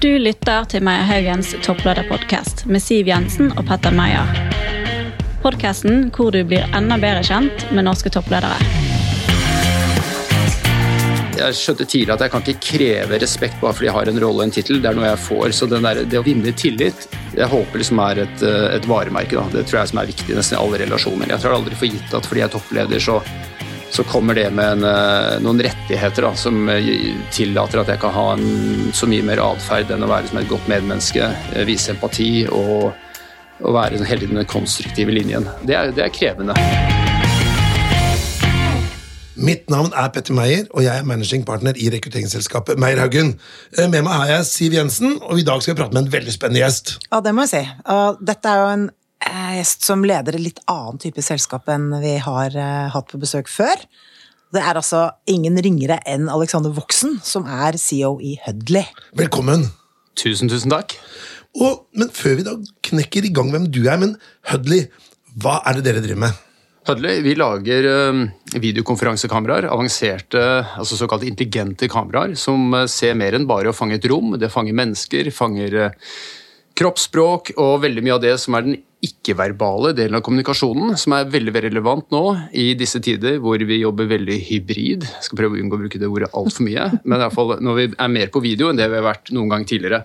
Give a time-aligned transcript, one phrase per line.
[0.00, 4.30] Du lytter til Meyer Haugens topplederpodkast med Siv Jensen og Petter Meyer.
[5.42, 8.56] Podkasten hvor du blir enda bedre kjent med norske toppledere.
[11.36, 14.40] Jeg skjønte tidlig at jeg kan ikke kreve respekt bare fordi jeg har en rolle
[14.40, 14.80] og en tittel.
[14.80, 15.46] Det er noe jeg får.
[15.58, 17.04] Så der, det å vinne tillit
[17.36, 18.48] jeg håper liksom er et,
[18.80, 19.36] et varemerke.
[19.36, 19.44] Da.
[19.52, 21.28] Det tror jeg som er viktig nesten i alle relasjoner.
[21.36, 23.20] Jeg tror aldri for gitt at fordi jeg er toppleder, så
[23.90, 28.14] så kommer det med en, eh, noen rettigheter da, som eh, tillater at jeg kan
[28.14, 31.90] ha en, så mye mer atferd enn å være som et godt medmenneske, eh, vise
[31.94, 32.92] empati og,
[33.60, 35.48] og være hele tiden den konstruktive linjen.
[35.66, 36.54] Det er, det er krevende.
[39.40, 43.38] Mitt navn er Petter Meyer, og jeg er managing partner i rekrutteringsselskapet Meierhaugen.
[43.78, 46.34] Med meg har jeg Siv Jensen, og i dag skal vi prate med en veldig
[46.34, 46.98] spennende gjest.
[47.08, 47.62] Ja, det må jeg si.
[48.20, 48.84] Dette er jo en
[49.60, 53.50] gjest som leder en litt annen type selskap enn vi har uh, hatt på besøk
[53.50, 53.76] før.
[54.50, 58.88] Det er altså ingen ringere enn Alexander Voksen, som er CEO i Hudley.
[59.18, 59.68] Velkommen.
[60.18, 60.96] Tusen, tusen takk.
[61.60, 62.56] Og, men før vi da
[62.90, 64.16] knekker i gang hvem du er, men
[64.50, 64.88] Hudley,
[65.40, 66.46] hva er det dere driver med?
[66.88, 68.24] Hudley, vi lager uh,
[68.58, 70.42] videokonferansekameraer, avanserte,
[70.80, 74.34] altså såkalt intelligente kameraer, som ser mer enn bare å fange et rom.
[74.40, 75.82] Det fanger mennesker, fanger
[76.80, 81.28] kroppsspråk og veldig mye av det som er den ikke-verbale delen av kommunikasjonen, som er
[81.32, 85.06] veldig, relevant nå i disse tider hvor vi jobber veldig hybrid.
[85.08, 87.54] Jeg skal prøve å unngå å bruke det ordet altfor mye, men i hvert fall
[87.64, 90.02] når vi er mer på video enn det vi har vært noen gang tidligere.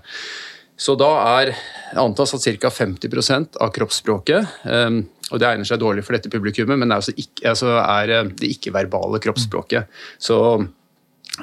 [0.76, 1.54] Så da er
[2.00, 2.72] antas at ca.
[2.72, 7.02] 50 av kroppsspråket um, og Det egner seg dårlig for dette publikummet, men det er,
[7.02, 9.88] altså ikke, altså er eh, det ikke-verbale kroppsspråket.
[10.22, 10.36] Så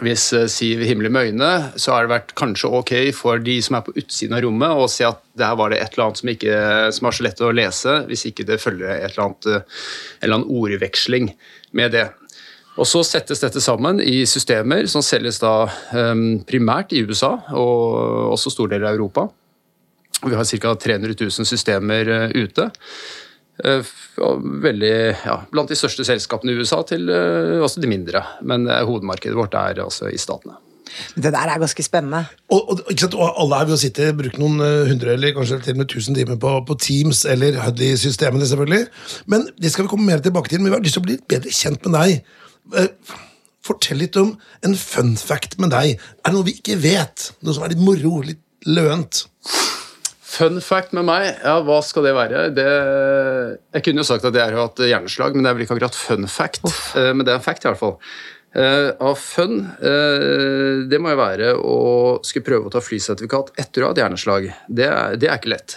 [0.01, 3.77] hvis eh, Siv himler med øynene, så har det vært kanskje ok for de som
[3.77, 6.33] er på utsiden av rommet, å se at der var det et eller annet som,
[6.33, 6.57] ikke,
[6.97, 9.85] som er så lett å lese, hvis ikke det følger et eller annet, eh,
[10.17, 11.33] en eller annen ordveksling
[11.77, 12.09] med det.
[12.81, 18.33] Og Så settes dette sammen i systemer som selges da um, primært i USA og
[18.33, 19.27] også store deler av Europa.
[20.23, 20.73] Vi har ca.
[20.81, 22.71] 300 000 systemer uh, ute.
[23.61, 23.89] Eh,
[24.65, 24.95] veldig,
[25.27, 28.23] ja, blant de største selskapene i USA til uh, også de mindre.
[28.49, 30.57] Men uh, hovedmarkedet vårt er altså i statene.
[31.15, 32.25] Det der er ganske spennende.
[32.53, 32.81] Og, og,
[33.13, 36.37] og alle her vil sitte bruke noen hundre eller kanskje til og med tusen timer
[36.41, 38.87] på, på Teams eller Huddy-systemene, selvfølgelig.
[39.33, 40.61] Men det skal vi komme mer tilbake til.
[40.61, 42.93] Men vi har lyst til å bli bedre kjent med deg.
[43.65, 44.35] Fortell litt om
[44.67, 45.97] en fun fact med deg.
[45.97, 47.31] Er det noe vi ikke vet?
[47.41, 48.19] Noe som er litt moro?
[48.27, 49.25] Litt løent?
[50.33, 52.47] Fun fact med meg, ja, hva skal det være?
[52.57, 52.69] Det,
[53.77, 55.99] jeg kunne jo sagt at jeg har hatt hjerneslag, men det er vel ikke akkurat
[55.99, 56.63] fun fact.
[56.65, 56.95] Uff.
[56.97, 57.99] men det er en fact, i hvert fall.
[58.53, 61.77] Uh, av fun, uh, det må jo være å
[62.25, 64.49] skulle prøve å ta flysertifikat etter å ha hatt hjerneslag.
[64.69, 65.77] Det er, det er ikke lett.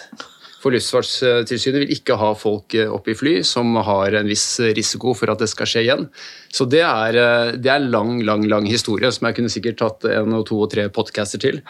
[0.60, 5.30] For Luftfartstilsynet vil ikke ha folk oppe i fly som har en viss risiko for
[5.32, 6.08] at det skal skje igjen.
[6.48, 7.20] Så det er,
[7.60, 10.72] det er lang, lang lang historie som jeg kunne sikkert tatt en og to og
[10.72, 11.60] tre podcaster til.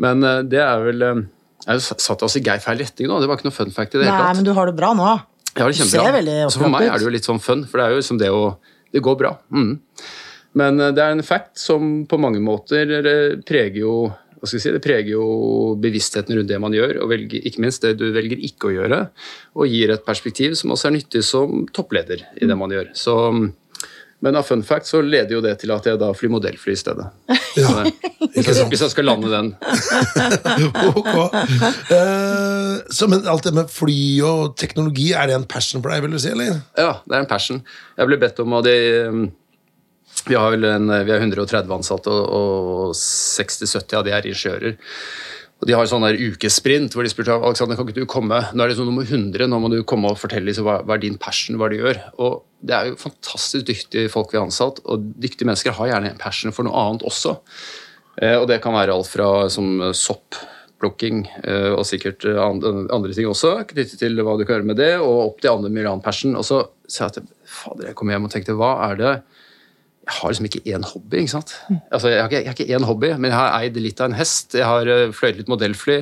[0.00, 1.04] Men det er vel
[1.66, 3.18] jeg satt oss i Geir feil retning nå.
[3.20, 4.30] Det var ikke noe fun fact i det hele tatt.
[4.30, 5.10] Nei, men du har det bra nå.
[5.50, 6.24] Jeg har det kjempebra.
[6.46, 8.32] Altså for meg er det jo litt sånn fun, for det er jo liksom det
[8.34, 8.42] å
[8.90, 9.36] Det går bra.
[9.54, 9.76] Mm.
[10.58, 13.92] Men eh, det er en fact som på mange måter eh, preger jo
[14.40, 15.24] hva skal jeg si, det preger jo
[15.76, 19.00] bevisstheten rundt det man gjør, og velger, ikke minst det du velger ikke å gjøre.
[19.60, 22.88] Og gir et perspektiv som også er nyttig som toppleder i det man gjør.
[22.96, 23.14] Så
[24.20, 26.80] men av fun fact så leder jo det til at jeg da flyr modellfly i
[26.80, 27.06] stedet.
[27.56, 27.86] Ja,
[28.36, 29.48] Hvis jeg skal lande den.
[31.00, 31.14] ok.
[31.88, 36.04] Uh, så, men alt det med fly og teknologi, er det en passion for deg,
[36.04, 36.34] vil du si?
[36.34, 36.60] eller?
[36.76, 37.62] Ja, det er en passion.
[37.96, 38.76] Jeg ble bedt om av de
[39.08, 39.24] um,
[40.28, 44.76] vi har, en, vi er 130 ansatte, og, og 60-70 av de er ingeniører.
[45.60, 48.64] Og De har sånn der ukesprint hvor de spurte Alexander, kan ikke du komme nå
[48.64, 51.02] er det sånn nummer 100, nå må du komme og fortelle liksom, hva, hva er
[51.02, 52.00] din passion, hva du gjør.
[52.18, 56.14] Og Det er jo fantastisk dyktige folk vi har ansatt, og dyktige mennesker har gjerne
[56.14, 57.36] en passion for noe annet også.
[58.20, 63.28] Eh, og Det kan være alt fra som soppplukking eh, og sikkert andre, andre, ting
[63.28, 66.04] også, knyttet til hva du kan gjøre med det, og opp til andre mye annen
[66.04, 66.36] passion.
[66.40, 69.14] Og så sa jeg at fader, jeg kom hjem og tenkte hva er det
[70.00, 71.22] jeg har liksom ikke én hobby.
[71.22, 71.54] ikke sant?
[71.92, 74.10] Altså, jeg, har ikke, jeg har ikke én hobby, men jeg har eid litt av
[74.10, 74.56] en hest.
[74.56, 75.98] Jeg har uh, fløyet litt modellfly.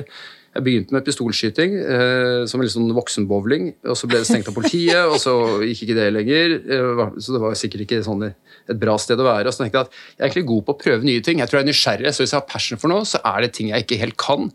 [0.49, 3.67] Jeg begynte med pistolskyting eh, som en litt sånn voksenbowling.
[3.85, 6.55] og Så ble det stengt av politiet, og så gikk ikke det lenger.
[6.65, 9.45] Uh, så det var sikkert ikke sånn et bra sted å være.
[9.45, 11.43] og så tenkte Jeg at jeg er egentlig god på å prøve nye ting.
[11.43, 13.53] Jeg tror jeg er nysgjerrig, så Hvis jeg har passion for noe, så er det
[13.59, 14.49] ting jeg ikke helt kan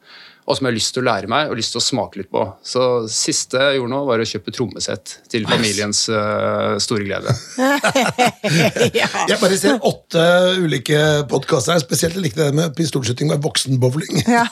[0.44, 2.31] og som jeg har lyst til å lære meg og lyst til å smake litt
[2.32, 2.43] på.
[2.64, 2.82] Så
[3.12, 7.32] siste jeg gjorde nå, var å kjøpe trommesett til familiens uh, store glede.
[9.00, 9.08] ja.
[9.31, 10.25] Jeg bare ser åtte
[10.61, 11.00] ulike
[11.31, 14.20] podkaster her, spesielt jeg likte det med pistolskyting og voksenbowling.
[14.29, 14.44] ja.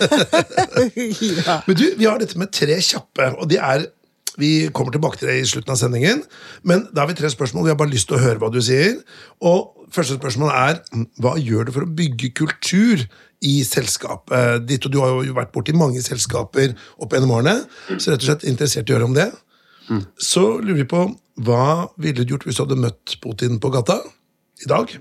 [1.69, 3.91] Men du, vi har dette med tre kjappe, og de er
[4.41, 6.23] vi kommer tilbake til det i slutten av sendingen,
[6.65, 7.67] men da har vi tre spørsmål.
[7.67, 8.95] Vi har bare lyst til å høre hva du sier.
[9.45, 10.81] Og første spørsmål er
[11.23, 13.05] hva gjør du for å bygge kultur
[13.43, 14.87] i selskapet ditt?
[14.87, 17.63] Og du har jo vært borti mange selskaper opp gjennom årene,
[17.97, 19.31] så rett og slett interessert i å høre om det.
[20.21, 21.05] Så lurer vi på
[21.43, 23.99] hva ville du gjort hvis du hadde møtt Putin på gata
[24.63, 24.93] i dag?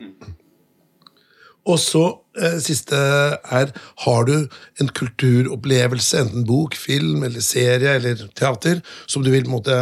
[1.69, 2.03] Og så
[2.41, 3.73] eh, siste er
[4.05, 4.47] Har du
[4.81, 9.79] en kulturopplevelse, enten bok, film eller serie eller teater, som du vil på en måte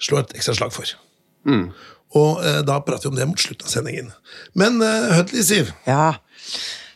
[0.00, 0.94] slå et ekstra slag for?
[2.18, 4.12] Og eh, da prater vi om det mot slutten av sendingen.
[4.58, 5.72] Men eh, Hødli, Siv.
[5.86, 6.12] Ja.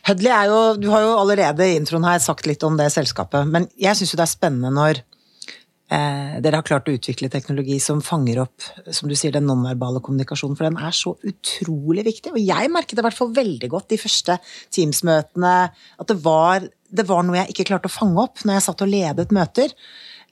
[0.05, 3.47] Hudley er jo Du har jo allerede i introen her sagt litt om det selskapet,
[3.49, 7.79] men jeg syns jo det er spennende når eh, dere har klart å utvikle teknologi
[7.81, 12.35] som fanger opp som du sier, den nonverbale kommunikasjonen, for den er så utrolig viktig.
[12.35, 14.37] Og jeg merket det i hvert fall veldig godt de første
[14.75, 18.67] Teams-møtene, at det var, det var noe jeg ikke klarte å fange opp når jeg
[18.67, 19.73] satt og ledet møter.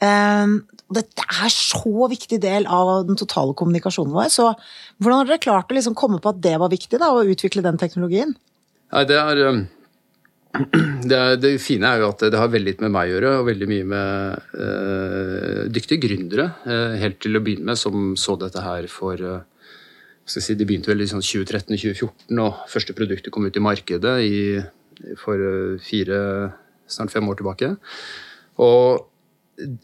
[0.04, 0.58] Eh,
[0.94, 4.30] og dette er så viktig del av den totale kommunikasjonen vår.
[4.30, 4.50] Så
[5.02, 7.64] hvordan har dere klart å liksom komme på at det var viktig, da, å utvikle
[7.66, 8.36] den teknologien?
[8.94, 9.42] Nei, det er,
[11.10, 13.48] det Det fine er jo at det har veldig litt med meg å gjøre, og
[13.50, 16.52] veldig mye med eh, dyktige gründere.
[16.70, 19.42] eh, helt til å begynne med, som så dette her for eh,
[20.30, 24.14] skal si, De begynte vel i sånn 2013-2014, og første produktet kom ut i markedet
[24.24, 24.38] i,
[25.20, 25.42] for
[25.84, 26.20] fire,
[26.88, 27.74] snart fem år tilbake.
[28.62, 29.10] Og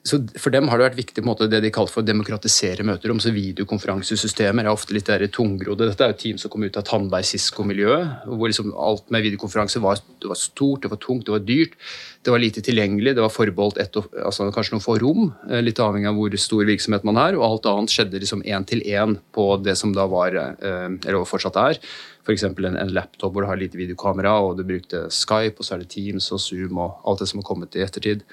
[0.02, 2.82] så For dem har det vært viktig på en måte, det de kaller for demokratisere
[2.88, 3.12] møter.
[3.12, 5.86] om så Videokonferansesystemer er ofte litt tungrodde.
[5.86, 8.26] Dette er jo team som kom ut av Tandberg-Sisko-miljøet.
[8.26, 11.78] hvor liksom Alt med videokonferanse var, var stort, det var tungt, det var dyrt.
[12.24, 13.96] Det var lite tilgjengelig, det var forbeholdt et,
[14.26, 15.34] altså kanskje noen få rom.
[15.50, 17.38] eh, Litt avhengig av hvor stor virksomhet man er.
[17.38, 21.30] Og alt annet skjedde liksom én til én på det som da var, eh, eller
[21.30, 21.78] fortsatt er.
[22.26, 22.44] F.eks.
[22.44, 25.86] En, en laptop hvor du har lite videokamera, og du brukte Skype, og så er
[25.86, 28.26] det Teams og Zoom og alt det som har kommet i ettertid.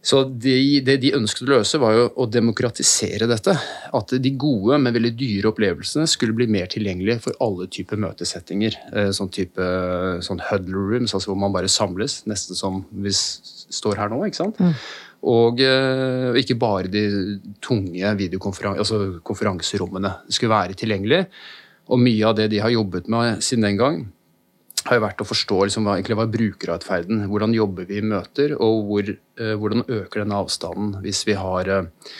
[0.00, 3.54] Så de, Det de ønsket å løse, var jo å demokratisere dette.
[3.94, 8.78] At de gode, men veldig dyre opplevelsene skulle bli mer tilgjengelige for alle typer møtesettinger.
[8.92, 9.68] Eh, Sånn type
[10.24, 14.22] sånn huddle rooms, altså hvor man bare samles, nesten som vi står her nå.
[14.28, 14.62] ikke sant?
[15.28, 17.02] Og eh, ikke bare de
[17.64, 20.14] tunge altså konferanserommene.
[20.30, 21.24] Skulle være tilgjengelig.
[21.88, 24.06] Og mye av det de har jobbet med siden den gang,
[24.86, 27.26] har jo vært å forstå liksom, hva, egentlig, hva er brukeratferden.
[27.30, 31.70] Hvordan jobber vi i møter, og hvor, eh, hvordan øker den avstanden hvis vi har
[31.74, 32.10] eh,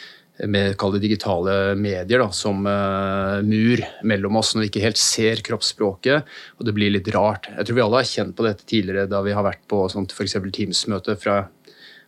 [0.46, 5.42] med det digitale medier da, som eh, mur mellom oss når vi ikke helt ser
[5.46, 7.50] kroppsspråket, og det blir litt rart.
[7.56, 10.14] Jeg tror vi alle har kjent på dette tidligere da vi har vært på sånt,
[10.14, 11.18] eksempel Teams-møte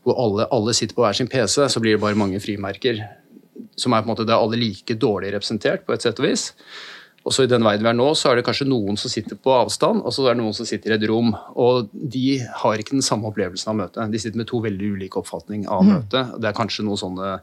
[0.00, 3.02] hvor alle, alle sitter på hver sin PC, så blir det bare mange frimerker
[3.76, 6.26] som er på en måte, det er alle like dårlig representert på et sett og
[6.28, 6.50] vis.
[7.20, 9.36] Og så I den verden vi er nå, så er det kanskje noen som sitter
[9.36, 11.34] på avstand, og så er det noen som sitter i et rom.
[11.60, 14.12] Og de har ikke den samme opplevelsen av møtet.
[14.12, 16.34] De sitter med to veldig ulike oppfatninger av møtet.
[16.40, 17.34] Det er kanskje noen sånne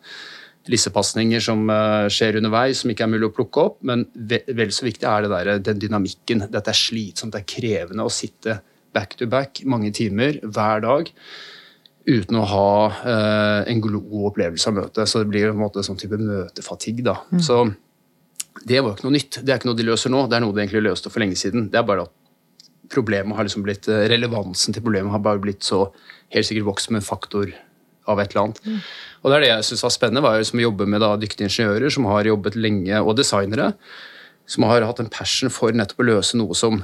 [0.67, 4.73] lissepasninger som eh, skjer underveis, som ikke er mulig å plukke opp, men ve vel
[4.75, 6.47] så viktig er det der, den dynamikken.
[6.51, 8.59] Dette er slitsomt, det er krevende å sitte
[8.95, 11.11] back to back mange timer hver dag
[12.07, 12.69] uten å ha
[13.03, 13.97] eh, en god
[14.31, 15.09] opplevelse av møtet.
[15.11, 17.03] Så det blir på en måte sånn type møtefatigue.
[17.05, 17.19] da.
[17.43, 17.65] Så
[18.65, 19.39] det var jo ikke noe nytt.
[19.43, 20.23] Det er ikke noe de løser nå.
[20.29, 21.69] Det er noe de egentlig løste for lenge siden.
[21.73, 22.13] Det er bare at
[22.93, 25.87] problemet har liksom blitt, eh, Relevansen til problemet har bare blitt så
[26.33, 27.51] helt sikkert vokst med en faktor
[28.07, 28.61] av et eller annet.
[29.21, 31.49] Og det er det jeg synes var spennende, var liksom å jobbe med da, dyktige
[31.49, 33.73] ingeniører som har jobbet lenge, og designere,
[34.47, 36.79] som har hatt en passion for nettopp å løse noe som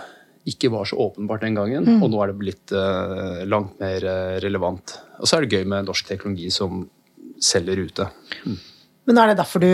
[0.49, 4.39] ikke var så åpenbart den gangen, og nå er det blitt uh, langt mer eh,
[4.43, 4.97] relevant.
[5.21, 6.83] Og så er det gøy med norsk teknologi som
[7.39, 8.09] selger ute.
[9.07, 9.71] Men er det derfor du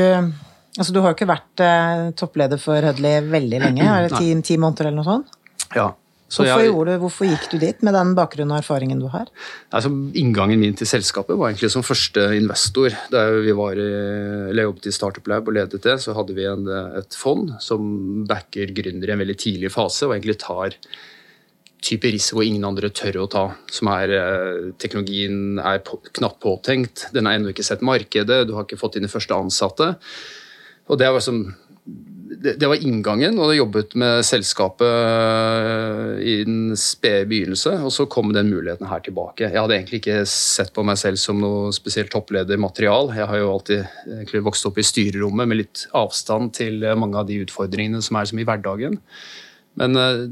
[0.78, 3.88] Altså, du har jo ikke vært eh, toppleder for Hødli veldig lenge.
[3.90, 5.34] Er det ti, ti måneder eller noe sånt?
[5.76, 5.90] Ja.
[6.30, 9.26] Så Hvorfor, jeg- du, hvorfor gikk du dit, med den bakgrunnen og erfaringen du har?
[9.74, 12.94] Altså, inngangen min til selskapet var egentlig som første investor.
[13.10, 13.88] Da vi var i,
[14.62, 16.68] jobbet i Startup Lab og ledet det, så hadde vi en,
[17.02, 20.78] et fond som backer gründere i en veldig tidlig fase, og egentlig tar
[21.82, 23.44] type risiko ingen andre tør å ta.
[23.74, 28.54] Som er eh, Teknologien er på, knapt påtenkt, den er ennå ikke sett markedet, du
[28.54, 29.96] har ikke fått inn de første ansatte.
[30.90, 31.44] Og det var som
[32.40, 37.74] det, det var inngangen, og jeg jobbet med selskapet i den spede begynnelse.
[37.84, 39.50] Og så kom den muligheten her tilbake.
[39.50, 43.12] Jeg hadde egentlig ikke sett på meg selv som noe spesielt toppledermaterial.
[43.18, 47.42] Jeg har jo alltid vokst opp i styrerommet med litt avstand til mange av de
[47.44, 49.00] utfordringene som er som i hverdagen.
[49.80, 50.30] Men jeg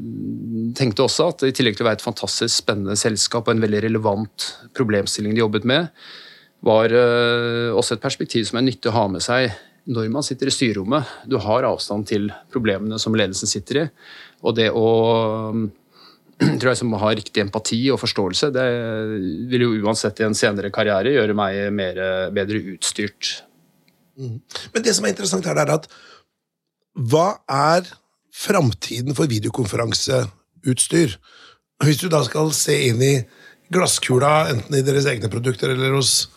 [0.77, 3.83] tenkte også at i tillegg til å være et fantastisk spennende selskap og en veldig
[3.85, 5.91] relevant problemstilling de jobbet med,
[6.65, 9.51] var eh, også et perspektiv som er nyttig å ha med seg
[9.87, 11.11] når man sitter i styrerommet.
[11.29, 13.85] Du har avstand til problemene som ledelsen sitter i.
[14.43, 14.87] Og det å
[16.59, 18.65] tror jeg som har riktig empati og forståelse, det
[19.49, 22.01] vil jo uansett i en senere karriere gjøre meg mer,
[22.35, 23.39] bedre utstyrt.
[24.17, 25.89] Men det som er interessant her, er at
[26.97, 27.89] hva er
[28.37, 31.17] framtiden for videokonferanseutstyr.
[31.85, 33.13] Hvis du da skal se inn i
[33.73, 36.29] glasskula, enten i deres egne produkter eller hos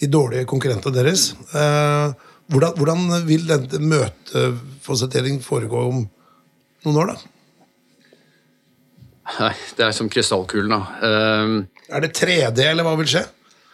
[0.00, 2.12] de dårlige konkurrentene deres, eh,
[2.52, 6.04] hvordan, hvordan vil denne møtefasilitering foregå om
[6.86, 7.32] noen år, da?
[9.40, 11.08] Nei, det er som krystallkulen, da.
[11.08, 11.56] Ehm,
[11.90, 13.24] Er det 3D, eller hva vil skje?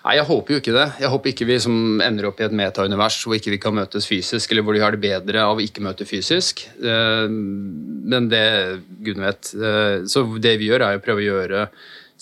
[0.03, 0.87] Nei, Jeg håper jo ikke det.
[0.99, 4.09] Jeg håper ikke vi som ender opp i et metaunivers hvor ikke vi kan møtes
[4.09, 6.65] fysisk, eller hvor de har det bedre av å ikke møte fysisk.
[6.83, 9.53] Uh, Men det Gud vet.
[9.55, 11.69] Uh, Så det vi gjør, er å prøve å gjøre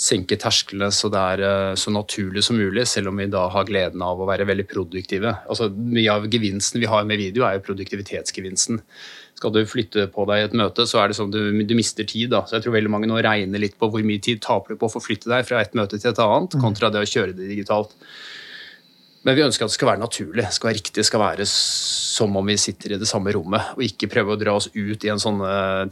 [0.00, 3.66] senke tersklene så det er eh, så naturlig som mulig, selv om vi da har
[3.68, 5.34] gleden av å være veldig produktive.
[5.50, 8.80] Altså, Mye av gevinsten vi har med video, er jo produktivitetsgevinsten.
[9.36, 12.08] Skal du flytte på deg i et møte, så er det sånn du, du mister
[12.08, 12.30] tid.
[12.32, 12.46] da.
[12.48, 14.88] Så jeg tror veldig mange nå regner litt på hvor mye tid taper du på
[14.88, 17.92] å forflytte deg fra et møte til et annet, kontra det å kjøre det digitalt.
[19.28, 21.44] Men vi ønsker at det skal være naturlig, det skal være riktig, det skal være
[21.50, 25.04] som om vi sitter i det samme rommet, og ikke prøve å dra oss ut
[25.04, 25.42] i en sånn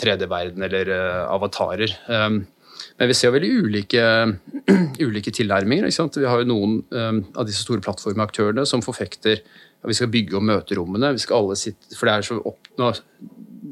[0.01, 1.93] 3D-verden eller eh, avatarer.
[2.99, 4.05] Men vi ser veldig ulike,
[5.07, 5.87] ulike tilnærminger.
[5.87, 9.43] Vi har jo noen um, av disse store plattformaktørene som forfekter
[9.79, 11.13] at vi skal bygge om møterommene.
[11.15, 12.91] Vi skal alle sitte, for det er så oppnå,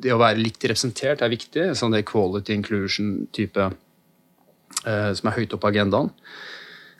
[0.06, 1.72] det å være likt representert er viktig.
[1.74, 6.12] sånn det quality inclusion-type uh, som er høyt oppe på agendaen.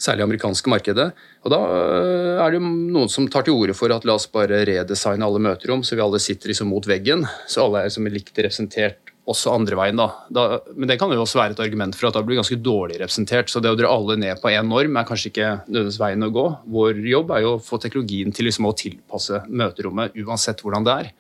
[0.03, 1.07] Særlig amerikanske markedet.
[1.47, 4.27] Og da uh, er det jo noen som tar til orde for at la oss
[4.33, 7.23] bare redesigne alle møterom, så vi alle sitter liksom mot veggen.
[7.47, 9.99] Så alle er liksom likt representert også andre veien.
[9.99, 10.07] da.
[10.31, 10.45] da
[10.77, 13.51] men det kan jo også være et argument for at da blir ganske dårlig representert.
[13.51, 16.33] Så det å dra alle ned på én norm er kanskje ikke nødvendigvis veien å
[16.35, 16.47] gå.
[16.77, 20.99] Vår jobb er jo å få teknologien til liksom å tilpasse møterommet uansett hvordan det
[21.03, 21.11] er.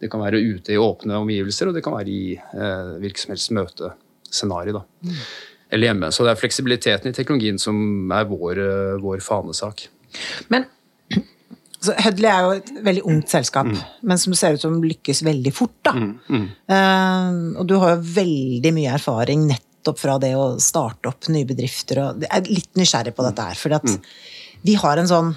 [0.00, 3.32] Det kan være ute i åpne omgivelser, og det kan være i eh, hvilket som
[3.34, 4.80] helst møtescenario.
[4.80, 5.14] da.
[5.70, 6.10] Eller hjemme.
[6.12, 9.86] Så det er fleksibiliteten i teknologien som er vår, eh, vår fanesak.
[10.52, 10.68] Men
[11.80, 13.68] så Hudley er jo et veldig ungt selskap,
[14.04, 15.76] men som ser ut som lykkes veldig fort.
[15.86, 15.94] da.
[16.76, 21.48] Eh, og du har jo veldig mye erfaring nettopp fra det å starte opp nye
[21.48, 22.02] bedrifter.
[22.02, 23.88] og Jeg er litt nysgjerrig på dette her, for at
[24.66, 25.32] vi har en sånn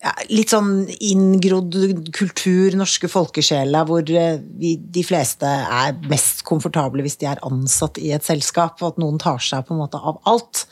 [0.00, 1.76] ja, litt sånn inngrodd
[2.16, 8.00] kultur, norske folkesjeler, hvor eh, vi, de fleste er mest komfortable hvis de er ansatt
[8.00, 10.64] i et selskap, og at noen tar seg på en måte av alt.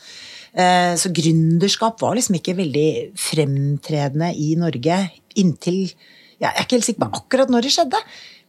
[0.53, 2.89] Eh, Så gründerskap var liksom ikke veldig
[3.19, 4.97] fremtredende i Norge
[5.37, 5.91] inntil
[6.39, 7.99] Jeg er ikke helt sikker på akkurat når det skjedde.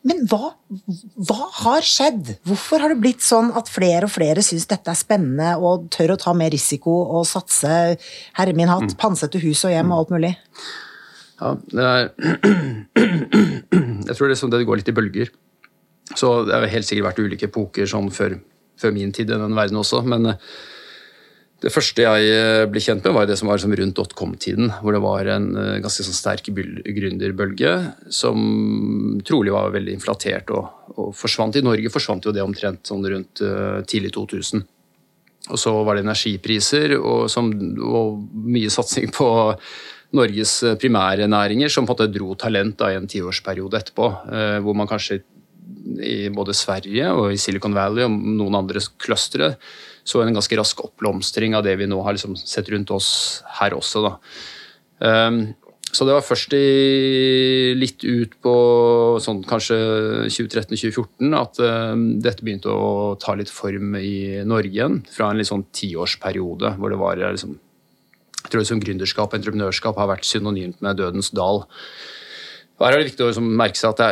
[0.07, 0.55] Men hva,
[1.29, 2.37] hva har skjedd?
[2.49, 6.15] Hvorfor har det blitt sånn at flere og flere syns dette er spennende og tør
[6.15, 7.75] å ta mer risiko og satse
[8.39, 10.33] herre min hatt, pansette hus og hjem og alt mulig?
[11.41, 12.09] Ja, det er
[14.09, 15.35] Jeg tror det, er sånn det går litt i bølger.
[16.17, 18.39] Så det har helt sikkert vært ulike epoker sånn før,
[18.81, 20.01] før min tid i den verden også.
[20.07, 20.41] Men eh,
[21.61, 24.71] det første jeg eh, ble kjent med, var det som var liksom rundt dotcom-tiden.
[24.81, 27.73] Hvor det var en eh, ganske sånn sterk gründerbølge
[28.09, 31.59] som trolig var veldig inflatert og, og forsvant.
[31.61, 34.65] I Norge forsvant jo det omtrent sånn rundt eh, tidlig 2000.
[35.51, 37.53] Og så var det energipriser og, som,
[37.85, 39.29] og mye satsing på
[40.17, 44.09] Norges primære næringer som på en måte dro talent da, i en tiårsperiode etterpå.
[44.65, 45.21] Hvor man kanskje
[46.03, 49.55] i både Sverige og i Silicon Valley og noen andre clustere
[50.11, 53.11] så en ganske rask oppblomstring av det vi nå har liksom sett rundt oss
[53.61, 54.03] her også.
[54.07, 54.15] Da.
[55.07, 55.43] Um,
[55.91, 58.55] så det var først i, litt ut på
[59.23, 59.79] sånn kanskje
[60.31, 65.01] 2013-2014 at um, dette begynte å ta litt form i Norge igjen.
[65.11, 67.59] Fra en litt sånn tiårsperiode hvor det var liksom
[68.41, 71.67] jeg tror liksom gründerskap og entreprenørskap har vært synonymt med dødens dal.
[72.81, 74.07] Her er det viktig å liksom merke seg at det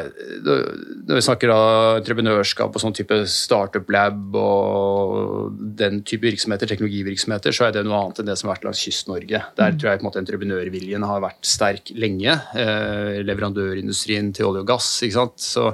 [0.53, 0.67] er,
[1.09, 1.61] Når vi snakker da
[2.03, 8.03] entreprenørskap og sånn type startup lab og den type virksomheter, teknologivirksomheter, så er det noe
[8.03, 9.41] annet enn det som har vært langs Kyst-Norge.
[9.57, 12.37] Der tror jeg på en måte entreprenørviljen har vært sterk lenge.
[12.61, 14.91] Eh, leverandørindustrien til olje og gass.
[15.07, 15.41] ikke sant?
[15.41, 15.71] Så,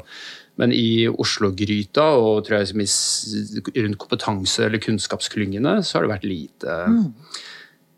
[0.62, 6.80] men i Oslo-gryta og tror jeg rundt kompetanse- eller kunnskapsklyngene, så har det vært lite,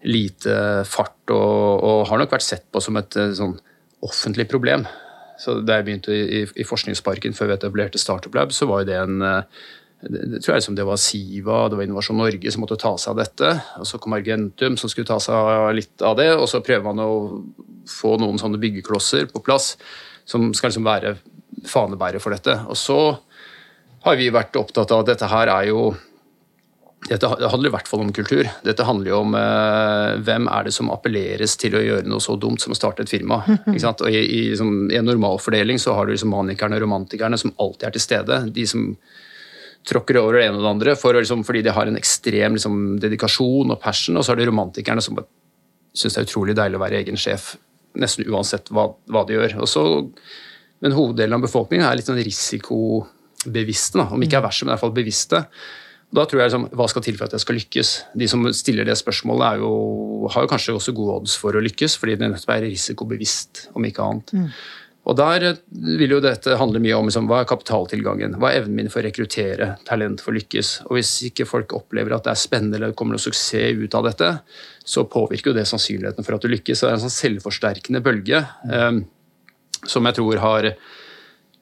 [0.09, 3.59] lite fart, og, og har nok vært sett på som et eh, sånn
[4.07, 4.87] offentlig problem.
[5.41, 8.97] Så Da jeg begynte i, i Forskningsparken før vi etablerte Startup Lab, så var det
[8.97, 9.43] en eh,
[10.07, 13.15] det, tror jeg liksom det var Siva det var Innovasjon Norge som måtte ta seg
[13.15, 13.53] av dette.
[13.81, 16.31] og Så kom Argentum som skulle ta seg litt av det.
[16.37, 17.13] Og så prøver man å
[17.89, 19.75] få noen sånne byggeklosser på plass
[20.29, 21.17] som skal liksom være
[21.67, 22.59] fanebærer for dette.
[22.69, 22.99] Og så
[24.07, 25.89] har vi vært opptatt av at dette her er jo
[27.07, 28.49] dette handler i hvert fall om kultur.
[28.67, 32.35] Dette handler jo om eh, hvem er det som appelleres til å gjøre noe så
[32.41, 33.43] dumt som å starte et firma.
[33.59, 34.03] Ikke sant?
[34.03, 37.55] Og i, i, som, I en normalfordeling så har du liksom manikerne og romantikerne som
[37.63, 38.41] alltid er til stede.
[38.57, 38.89] De som
[39.87, 42.83] tråkker over det ene og det andre for liksom, fordi de har en ekstrem liksom,
[43.03, 44.19] dedikasjon og passion.
[44.19, 45.21] Og så er det romantikerne som
[45.97, 47.55] syns det er utrolig deilig å være egen sjef
[47.97, 49.59] nesten uansett hva, hva de gjør.
[49.63, 49.83] Og så,
[50.85, 54.85] men hoveddelen av befolkningen er litt sånn risikobevisste, om ikke er verste, men i hvert
[54.85, 55.45] fall bevisste.
[56.16, 57.92] Da tror jeg liksom, Hva skal til for at jeg skal lykkes?
[58.16, 59.75] De som stiller det spørsmålet, er jo,
[60.32, 64.04] har jo kanskje også gode odds for å lykkes, fordi det er risikobevisst, om ikke
[64.06, 64.32] annet.
[64.32, 64.50] Mm.
[65.06, 65.58] Og Der eh,
[66.00, 69.02] vil jo dette handle mye om liksom, hva er kapitaltilgangen, hva er evnen min for
[69.02, 70.73] å rekruttere talent for å lykkes.
[70.88, 74.08] Og Hvis ikke folk opplever at det er spennende eller kommer noe suksess ut av
[74.08, 74.32] dette,
[74.87, 76.80] så påvirker jo det sannsynligheten for at du lykkes.
[76.80, 79.04] Så det er en sånn selvforsterkende bølge um,
[79.87, 80.73] som jeg tror har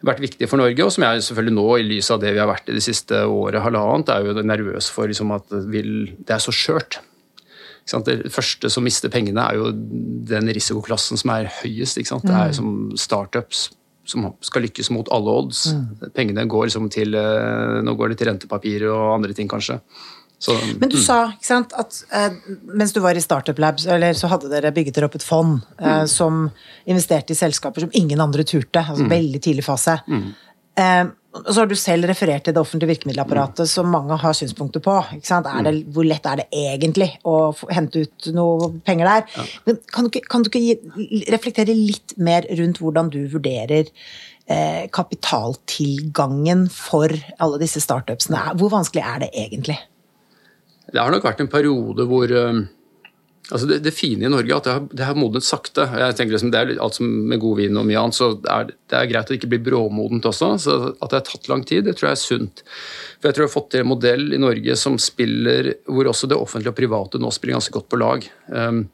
[0.04, 2.50] vært viktig for Norge, og som jeg selvfølgelig nå, i lys av det vi har
[2.50, 6.54] vært i det siste året, halvannet, er jo nervøs for liksom, at det er så
[6.54, 7.00] skjørt.
[7.84, 12.00] Det første som mister pengene, er jo den risikoklassen som er høyest.
[12.00, 12.56] Det er mm.
[12.56, 13.68] som startups
[14.08, 15.66] som skal lykkes mot alle odds.
[15.72, 16.10] Mm.
[16.16, 19.78] Pengene går liksom til eh, Nå går det til rentepapirer og andre ting, kanskje.
[20.38, 21.02] Så, Men du mm.
[21.04, 22.34] sa sant, at eh,
[22.76, 25.56] mens du var i Startup Labs, eller så hadde dere bygget dere opp et fond
[25.78, 26.08] eh, mm.
[26.10, 26.48] som
[26.84, 28.82] investerte i selskaper som ingen andre turte.
[28.82, 29.12] altså mm.
[29.14, 29.96] Veldig tidlig fase.
[30.10, 30.32] Mm.
[30.80, 34.82] Eh, og så har du selv referert til det offentlige virkemiddelapparatet, som mange har synspunkter
[34.84, 34.94] på.
[35.18, 37.38] Det, hvor lett er det egentlig å
[37.74, 39.24] hente ut noe penger der?
[39.34, 39.46] Ja.
[39.66, 43.90] Men kan du, ikke, kan du ikke gi, reflektere litt mer rundt hvordan du vurderer
[44.46, 47.10] eh, kapitaltilgangen for
[47.42, 48.52] alle disse startupsene?
[48.60, 49.80] Hvor vanskelig er det egentlig?
[50.94, 52.64] Det har nok vært en periode hvor um
[53.52, 55.84] Altså det, det, fine i Norge er at det har, det har modnet sakte.
[55.84, 58.70] Jeg tenker liksom Det er alt som med god vin og mye annet, så er,
[58.72, 60.48] det er greit det ikke blir bråmodent også.
[60.64, 62.62] så At det har tatt lang tid, det tror jeg er sunt.
[63.18, 66.30] For jeg tror jeg har fått til en modell i Norge som spiller, hvor også
[66.32, 68.24] det offentlige og private nå spiller ganske godt på lag.
[68.48, 68.86] Um,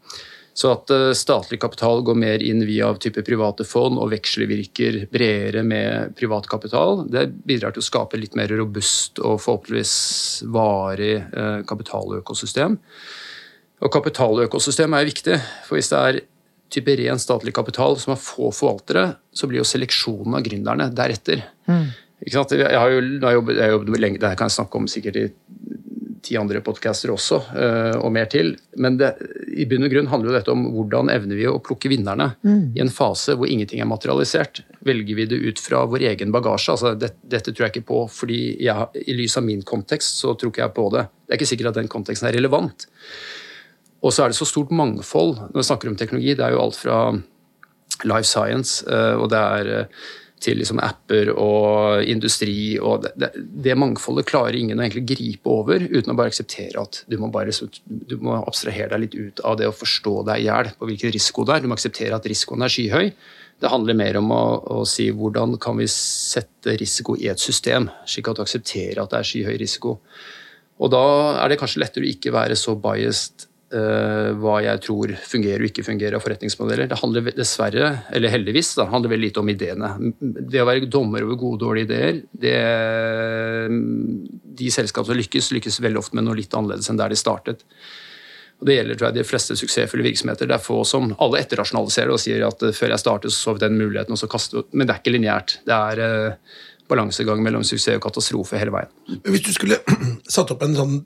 [0.60, 5.62] så at uh, statlig kapital går mer inn via type private fond og vekslevirker bredere
[5.64, 9.94] med privat kapital, det bidrar til å skape litt mer robust og forhåpentligvis
[10.52, 12.76] varig uh, kapitaløkosystem.
[13.80, 15.40] Og kapitaløkosystem er viktig.
[15.64, 16.20] For hvis det er
[16.70, 21.40] type ren statlig kapital som har få forvaltere, så blir jo seleksjonen av gründerne deretter.
[21.70, 21.88] Mm.
[22.28, 25.16] Jeg har jo jeg jobbet, jeg jobbet lenge, Det her kan jeg snakke om sikkert
[25.16, 25.30] i
[26.30, 28.52] ti andre podcaster også, eh, og mer til.
[28.78, 29.10] Men det,
[29.50, 32.62] i bunn og grunn handler jo dette om hvordan evner vi å plukke vinnerne mm.
[32.78, 34.62] i en fase hvor ingenting er materialisert.
[34.86, 36.76] Velger vi det ut fra vår egen bagasje?
[36.76, 40.36] altså det, Dette tror jeg ikke på fordi jeg, i lys av min kontekst så
[40.38, 41.04] tror ikke jeg på det.
[41.26, 42.86] Det er ikke sikkert at den konteksten er relevant.
[44.00, 46.36] Og så er det så stort mangfold når vi snakker om teknologi.
[46.38, 47.02] Det er jo alt fra
[48.06, 50.08] life science, eh, og det er eh,
[50.40, 52.78] til liksom apper og industri.
[52.78, 57.02] og det, det, mangfoldet klarer ingen å egentlig gripe over uten å bare akseptere at
[57.10, 57.52] du må, bare,
[57.86, 61.14] du må abstrahere deg litt ut av det å forstå deg i hjel på hvilken
[61.16, 61.64] risiko det er.
[61.64, 63.12] Du må akseptere at risikoen er skyhøy.
[63.60, 64.42] Det handler mer om å,
[64.80, 69.12] å, si hvordan kan vi sette risiko i et system, slik at du aksepterer at
[69.12, 69.98] det er skyhøy risiko.
[70.80, 71.04] Og da
[71.42, 75.84] er det kanskje lettere å ikke være så biased hva jeg tror fungerer og ikke
[75.86, 76.88] fungerer av forretningsmodeller.
[76.90, 79.90] Det handler dessverre, eller heldigvis, da, handler veldig lite om ideene.
[80.18, 82.56] Det å være dommer over gode og dårlige ideer det,
[84.60, 87.62] De selskapene som lykkes, lykkes veldig ofte med noe litt annerledes enn der de startet.
[88.60, 90.48] Og Det gjelder tror jeg, de fleste suksessfulle virksomheter.
[90.48, 93.54] Det er få som alle etterrasjonaliserer og sier at uh, før jeg startet, så så
[93.56, 95.56] vi den muligheten, og så kaster vi Men det er ikke lineært.
[95.64, 96.58] Det er uh,
[96.90, 98.92] balansegang mellom suksess og katastrofe hele veien.
[99.24, 99.80] Hvis du skulle
[100.36, 101.00] satt opp en sånn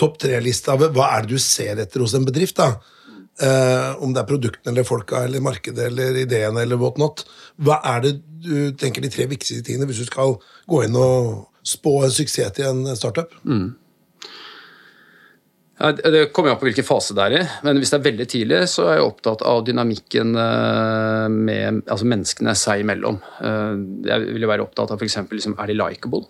[0.00, 2.58] topp tre-lista hva er det du ser etter hos en bedrift.
[2.60, 2.74] da?
[3.40, 7.24] Uh, om det er produktene eller folka eller markedet eller ideene eller whatnot.
[7.62, 10.34] Hva er det du tenker de tre viktigste tingene hvis du skal
[10.68, 13.32] gå inn og spå en suksess til en startup?
[13.44, 13.70] Mm.
[15.80, 18.26] Ja, det kommer an på hvilken fase det er i, men hvis det er veldig
[18.28, 23.16] tidlig, så er jeg opptatt av dynamikken eh, med altså menneskene seg imellom.
[23.40, 23.78] Eh,
[24.10, 25.16] jeg vil være opptatt av f.eks.
[25.32, 26.26] Liksom, er de likeable?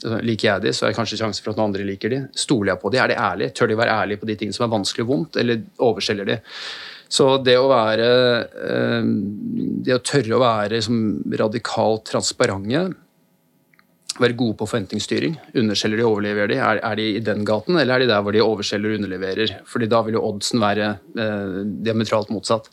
[0.00, 2.22] Liker jeg de, så er det kanskje sjanse for at noen andre liker de.
[2.38, 3.00] Stoler jeg på de?
[3.02, 3.52] Er de ærlige?
[3.56, 5.60] Tør de være ærlige på de tingene som er vanskelig og vondt, eller
[5.90, 6.38] overselger de?
[7.10, 8.08] Så det å være
[8.70, 9.06] eh,
[9.82, 10.80] Det å tørre å være
[11.40, 12.84] radikalt transparente,
[14.20, 15.36] være gode på forventningsstyring.
[15.60, 16.58] Underselger de, overleverer de?
[16.60, 19.54] Er, er, de i den gaten, eller er de der hvor de overselger og underleverer?
[19.68, 22.68] Fordi da vil jo oddsen være eh, diametralt motsatt.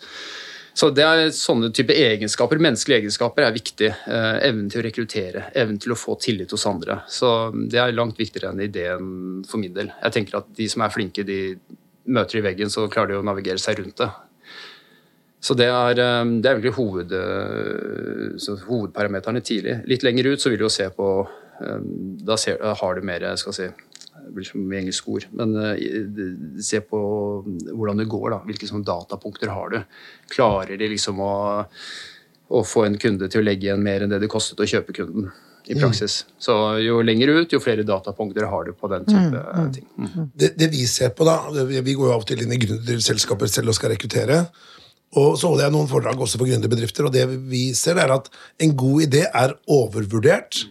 [0.78, 3.90] Så det er Sånne type egenskaper, menneskelige egenskaper er viktig.
[3.90, 7.02] Eh, evnen til å rekruttere, evnen til å få tillit hos andre.
[7.10, 9.92] Så Det er langt viktigere enn ideen for min del.
[10.04, 11.58] Jeg tenker at De som er flinke, de
[12.06, 14.10] møter i veggen, så klarer de å navigere seg rundt det.
[15.42, 19.88] Så det er, eh, det er egentlig hoved, eh, hovedparameterne tidlig.
[19.88, 21.28] Litt lenger ut så vil du jo se på
[22.24, 23.68] Da ser, har du mer skal si,
[24.28, 25.26] det blir som engelsk ord.
[25.40, 27.00] Men uh, se på
[27.72, 28.30] hvordan det går.
[28.36, 29.82] da, Hvilke sånn datapunkter har du?
[30.34, 34.22] Klarer de liksom å, å, få en kunde til å legge igjen mer enn det
[34.24, 35.32] det kostet å kjøpe kunden?
[35.68, 35.82] i mm.
[35.82, 36.22] praksis.
[36.24, 36.36] Mm.
[36.40, 39.74] Så jo lenger ut, jo flere datapunkter har du på den type mm, mm.
[39.76, 39.88] ting.
[40.00, 40.30] Mm.
[40.32, 43.52] Det, det, vi ser på, da Vi går jo av og til inn i gründerselskaper
[43.52, 44.46] selv og skal rekruttere.
[45.18, 48.28] Og så holder jeg noen foredrag også for gründerbedrifter, og det vi ser, er at
[48.64, 50.66] en god idé er overvurdert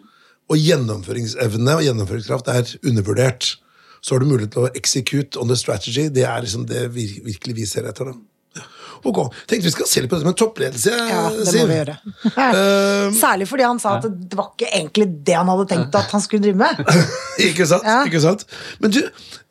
[0.46, 3.56] og gjennomføringsevne og gjennomføringskraft er undervurdert,
[4.00, 6.06] så har du mulighet til å execute on the strategy.
[6.12, 8.12] Det er liksom det vi virkelig vi ser etter.
[8.12, 8.62] da.
[9.06, 10.92] Ok, tenkte Vi skal se litt på det med toppledelse.
[11.10, 11.60] Ja, det Siv.
[11.62, 11.96] må vi gjøre.
[12.46, 16.14] Eh, Særlig fordi han sa at det var ikke egentlig det han hadde tenkt at
[16.14, 16.80] han skulle drive med.
[17.48, 17.86] ikke sant?
[17.86, 18.00] Ja.
[18.08, 18.46] ikke sant?
[18.82, 19.02] Men du,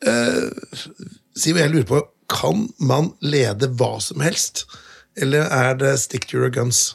[0.08, 0.82] uh,
[1.36, 4.64] Siv, jeg lurer på, kan man lede hva som helst?
[5.16, 6.94] Eller er det stick to your guns?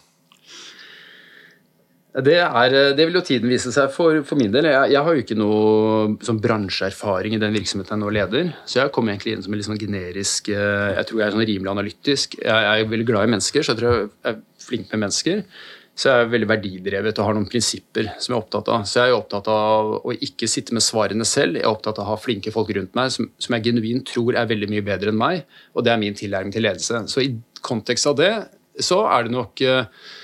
[2.12, 4.68] Det, er, det vil jo tiden vise seg for, for min del.
[4.68, 8.50] Jeg, jeg har jo ikke noe sånn bransjeerfaring i den virksomheten jeg nå leder.
[8.68, 11.38] Så jeg kom egentlig inn som en litt sånn generisk eh, Jeg tror jeg er
[11.38, 12.36] sånn rimelig analytisk.
[12.42, 15.42] Jeg, jeg er veldig glad i mennesker, så jeg tror jeg er flink med mennesker.
[15.96, 18.86] Så jeg er veldig verdidrevet og har noen prinsipper som jeg er opptatt av.
[18.92, 21.62] Så jeg er opptatt av å ikke sitte med svarene selv.
[21.62, 24.36] Jeg er opptatt av å ha flinke folk rundt meg som, som jeg genuint tror
[24.36, 25.46] er veldig mye bedre enn meg.
[25.78, 27.06] Og det er min tilnærming til ledelse.
[27.08, 28.34] Så i kontekst av det
[28.84, 30.20] så er det nok eh, Eh,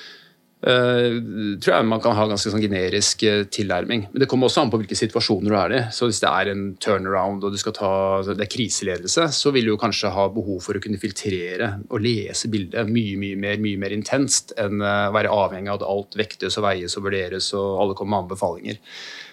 [0.67, 4.07] tror jeg man kan ha ganske sånn generisk eh, tilnærming.
[4.11, 5.81] Men det kommer også an på hvilke situasjoner du er i.
[5.93, 9.77] Så Hvis det er en turnaround og ta, altså det er kriseledelse, så vil du
[9.79, 13.95] kanskje ha behov for å kunne filtrere og lese bildet mye mye mer, mye mer
[13.95, 17.83] intenst enn eh, å være avhengig av at alt vektes og veies og vurderes og
[17.83, 18.81] alle kommer med anbefalinger.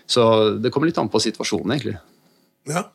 [0.07, 0.27] Så
[0.61, 1.97] det kommer litt an på situasjonen, egentlig.
[2.69, 2.87] Ja,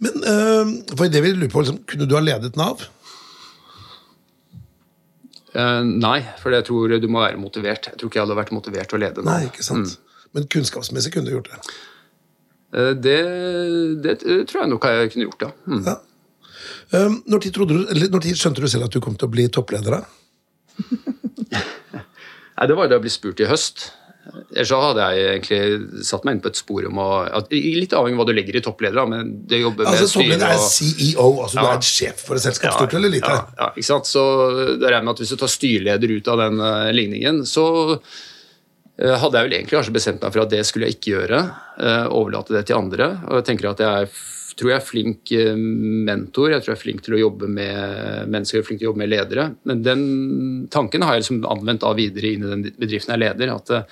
[0.00, 2.86] Men øh, for det vil jeg lurer på, liksom, kunne du ha ledet Nav?
[5.56, 7.88] Eh, nei, for jeg tror du må være motivert.
[7.90, 9.30] Jeg tror ikke jeg hadde vært motivert til å lede nå.
[9.30, 9.96] Nei, ikke sant?
[10.36, 11.60] Men kunnskapsmessig kunne du gjort det.
[12.68, 13.16] Uh, Det,
[14.04, 15.52] det tror jeg nok jeg kunne gjort, ja.
[15.64, 15.84] Mm.
[15.86, 15.96] Ja.
[16.92, 19.32] Um, når, tid du, eller når tid skjønte du selv at du kom til å
[19.32, 20.02] bli toppleder?
[21.52, 23.88] Nei, Det var da jeg ble spurt i høst.
[24.54, 27.92] Ellers så hadde jeg egentlig satt meg inn på et spor om å at, Litt
[27.96, 30.52] avhengig av hva du legger i toppleder, da, men det jobber med Altså, Toppleder styre
[30.52, 31.74] er og- CEO, altså du Ja.
[31.74, 33.28] er sjef for et selskap, stort eller lite?
[33.28, 34.06] Ja, ja, ikke sant?
[34.06, 34.22] Så
[34.78, 37.66] det regner med at Hvis du tar styreleder ut av den uh, ligningen, så
[38.98, 41.40] eh, hadde jeg vel egentlig kanskje bestemt meg for at det skulle jeg ikke gjøre.
[41.78, 43.12] eh, overlate det til andre.
[43.28, 44.08] Og jeg tenker at jeg er,
[44.58, 45.30] tror jeg er flink
[46.08, 48.88] mentor, jeg tror jeg er flink til å jobbe med mennesker, jeg er flink til
[48.88, 49.44] å jobbe med ledere.
[49.68, 50.02] Men den
[50.74, 53.54] tanken har jeg liksom anvendt da videre inn i den bedriften jeg leder.
[53.54, 53.86] at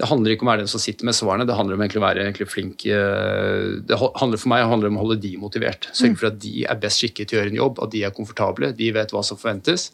[0.00, 2.00] det handler ikke om å være den som sitter med svarene, det handler om egentlig
[2.00, 5.90] å være egentlig flink eh, Det handler For meg handler om å holde de motivert.
[5.92, 8.14] Sørge for at de er best skikket til å gjøre en jobb, at de er
[8.16, 9.90] komfortable, de vet hva som forventes.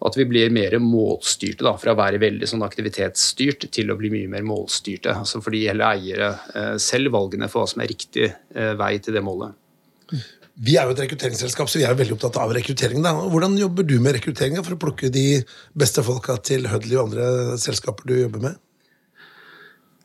[0.00, 3.98] Og at vi blir mer målstyrte, da, fra å være veldig sånn aktivitetsstyrt til å
[3.98, 5.18] bli mye mer målstyrte.
[5.24, 9.18] Altså fordi hele eiere eh, selv valgene for hva som er riktig eh, vei til
[9.18, 9.58] det målet.
[10.60, 13.02] Vi er jo et rekrutteringsselskap, så vi er veldig opptatt av rekruttering.
[13.02, 13.18] Da.
[13.34, 15.28] Hvordan jobber du med rekrutteringa for å plukke de
[15.74, 18.66] beste folka til Hudley og andre selskaper du jobber med?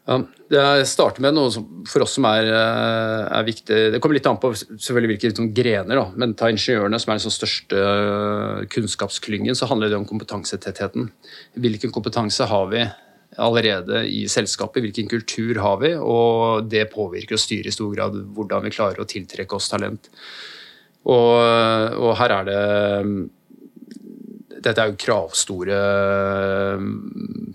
[0.05, 0.19] Ja,
[0.53, 4.27] jeg starter med noe som for oss som er, eh, er viktig Det kommer litt
[4.29, 6.03] an på selvfølgelig hvilke liksom, grener, da.
[6.15, 11.09] men ta ingeniørene, som er den liksom, største eh, kunnskapsklyngen, så handler det om kompetansetettheten.
[11.57, 12.83] Hvilken kompetanse har vi
[13.41, 14.85] allerede i selskapet?
[14.85, 15.95] Hvilken kultur har vi?
[15.97, 20.11] Og det påvirker og styrer i stor grad hvordan vi klarer å tiltrekke oss talent.
[21.05, 21.33] Og,
[21.97, 22.61] og her er det
[24.65, 26.85] dette er jo kravstore eh,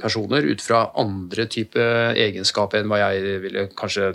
[0.01, 1.83] personer ut fra andre type
[2.15, 4.13] egenskaper enn hva jeg ville kanskje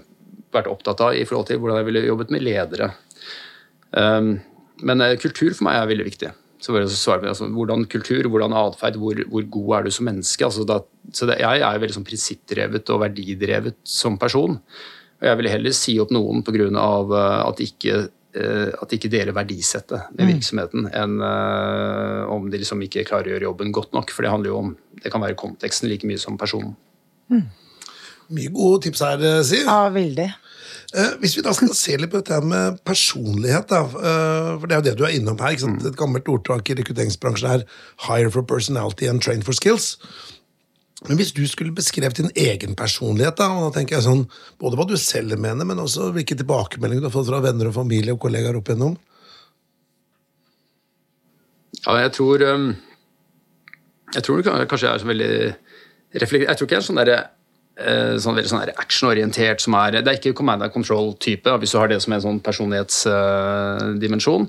[0.56, 2.92] vært opptatt av i forhold til hvordan jeg ville jobbet med ledere.
[3.92, 4.38] Um,
[4.84, 6.32] Men eh, kultur for meg er veldig viktig.
[6.60, 10.08] Så bare svare på altså, hvordan kultur, hvordan atferd, hvor, hvor god er du som
[10.10, 10.48] menneske?
[10.48, 10.80] Altså, da,
[11.14, 14.58] så det, jeg er veldig sånn prinsippdrevet og verdidrevet som person.
[15.22, 16.68] Og jeg ville heller si opp noen pga.
[17.46, 22.60] at de ikke eh, at de ikke deler verdisettet med virksomheten, enn eh, om de
[22.60, 24.12] liksom ikke klarer å gjøre jobben godt nok.
[24.12, 26.76] For det handler jo om, det kan være konteksten like mye som personen.
[28.34, 29.64] Mye gode tips her, eh, Siv.
[29.66, 30.30] Ja, veldig.
[30.96, 34.76] Eh, hvis vi da skal se litt på dette med personlighet, da, eh, for det
[34.76, 35.52] er jo det du er innom her.
[35.52, 35.86] ikke sant?
[35.86, 37.66] Et gammelt ordtak i rekrutteringsbransjen er
[38.08, 39.98] 'hire for personality and train for skills'.
[41.04, 44.22] Men hvis du skulle beskrevet din egen personlighet, da, og da tenker jeg sånn,
[44.62, 47.76] både hva du selv mener, men også hvilke tilbakemeldinger du har fått fra venner og
[47.76, 48.96] familie og kollegaer opp igjennom
[51.84, 55.34] Ja, jeg tror Jeg tror kanskje jeg er så veldig
[56.24, 57.20] reflektert Jeg tror ikke jeg er sånn derre
[57.76, 61.82] eh, sånn veldig sånn actionorientert som er Det er ikke command and control-type, hvis du
[61.82, 64.48] har det som en sånn personlighetsdimensjon.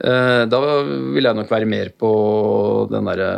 [0.00, 0.60] Eh, da
[1.14, 2.10] vil jeg nok være mer på
[2.90, 3.30] den derre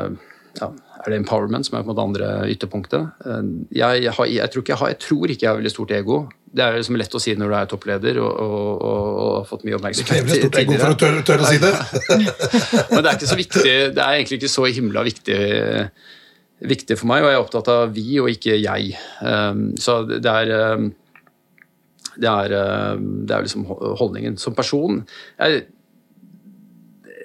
[0.61, 0.69] ja,
[1.03, 3.25] Er det empowerment som er på en måte andre ytterpunktet?
[3.75, 5.95] Jeg, jeg, har, jeg, tror ikke jeg, har, jeg tror ikke jeg har veldig stort
[5.97, 6.19] ego.
[6.53, 9.49] Det er liksom lett å si når du er toppleder og, og, og, og har
[9.49, 10.13] fått mye Det oppmerksomhet.
[10.13, 11.73] krever stort ego for å tørre, tørre å si det.
[12.93, 15.43] Men det er ikke så viktig, det er egentlig ikke så himla viktig,
[16.73, 18.95] viktig for meg, og jeg er opptatt av vi og ikke jeg.
[19.25, 20.91] Um, så det er um,
[22.13, 22.53] det er,
[23.25, 24.35] det er liksom holdningen.
[24.37, 24.99] Som person
[25.41, 25.63] jeg,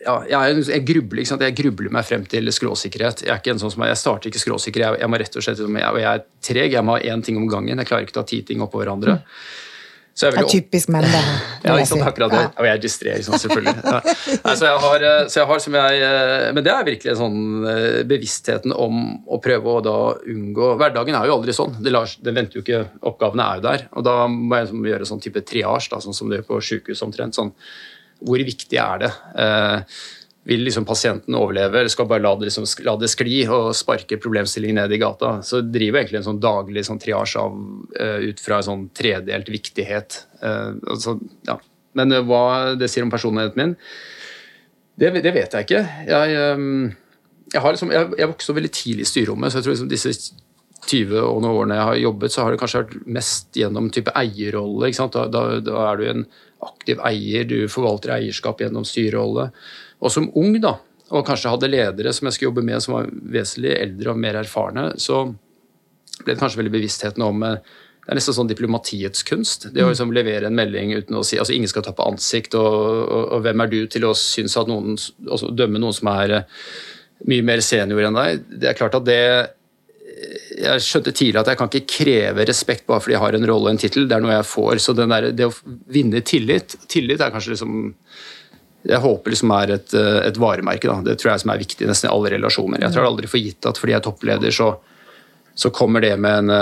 [0.08, 3.26] ja, jeg, jeg, grubler, jeg grubler meg frem til skråsikkerhet.
[3.26, 4.86] Jeg er ikke en sånn som jeg starter ikke skråsikker.
[4.86, 6.76] Jeg, jeg må rett og slett, liksom, jeg, er treg.
[6.78, 7.82] Jeg må ha én ting om gangen.
[7.82, 9.17] Jeg klarer ikke å ta ti ting oppå hverandre.
[10.17, 11.24] det er typisk menn, det.
[11.67, 12.43] Ja, ikke sant, akkurat det.
[12.56, 13.74] Og jeg er distré, liksom, selvfølgelig.
[13.84, 13.98] Ja.
[14.46, 17.17] Nei, så jeg har, eh, så jeg har som jeg, eh, men det er virkelig
[17.20, 21.76] sånn eh, bevisstheten om å prøve å da unngå Hverdagen er jo aldri sånn.
[21.84, 23.86] Det, lar, det venter jo ikke, Oppgavene er jo der.
[24.00, 26.63] Og da må jeg liksom gjøre sånn type triasj, da, sånn som det gjør på
[26.72, 27.36] sjukehus omtrent.
[27.36, 27.52] sånn
[28.26, 29.12] hvor viktig er det?
[29.38, 30.00] Eh,
[30.48, 34.20] vil liksom pasienten overleve, eller skal bare la det, liksom, la det, skli og sparke
[34.24, 35.34] problemstillingen ned i gata?
[35.44, 37.58] Så driver egentlig en sånn daglig sånn triasje av,
[38.00, 40.22] eh, ut fra en sånn tredelt viktighet.
[40.40, 41.18] Eh, altså,
[41.50, 41.58] ja.
[41.98, 42.46] Men uh, hva
[42.78, 43.76] det sier om personligheten min,
[44.98, 45.84] det, det vet jeg ikke.
[46.08, 46.92] Jeg, um,
[47.52, 50.14] jeg, liksom, jeg, jeg vokste veldig tidlig i styrerommet, så jeg tror liksom disse
[50.86, 54.13] 20 og noen årene jeg har jobbet, så har det kanskje vært mest gjennom type
[54.16, 54.92] eierrolle.
[54.94, 56.28] Da, da, da, er du en
[56.68, 59.50] aktiv eier, du forvalter eierskap gjennom styrerolle.
[59.98, 63.10] Og som ung, da, og kanskje hadde ledere som jeg skulle jobbe med som var
[63.10, 65.26] vesentlig eldre og mer erfarne, så
[66.24, 67.60] ble det kanskje veldig bevisstheten om eh,
[68.08, 69.66] det er nesten sånn diplomatiets kunst.
[69.76, 72.56] Det å liksom levere en melding uten å si altså Ingen skal ta på ansikt,
[72.56, 74.96] og, og, og hvem er du til å synes at noen,
[75.28, 76.62] altså dømme noen som er eh,
[77.28, 78.46] mye mer senior enn deg?
[78.63, 79.20] Det er klart at det
[80.58, 83.70] jeg skjønte tidlig at jeg kan ikke kreve respekt bare fordi jeg har en rolle
[83.70, 84.08] og en tittel.
[84.10, 84.82] Det er noe jeg får.
[84.84, 85.54] Så der, det å
[85.94, 87.78] vinne tillit Tillit er kanskje liksom
[88.88, 90.88] jeg håper liksom er et, et varemerke.
[90.88, 91.02] Da.
[91.04, 92.86] Det tror jeg som er viktig nesten i alle relasjoner.
[92.86, 94.70] Jeg tror aldri for gitt at fordi jeg er toppleder, så,
[95.58, 96.54] så kommer det med en,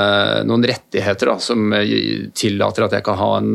[0.50, 1.76] noen rettigheter da, som
[2.34, 3.52] tillater at jeg kan ha en,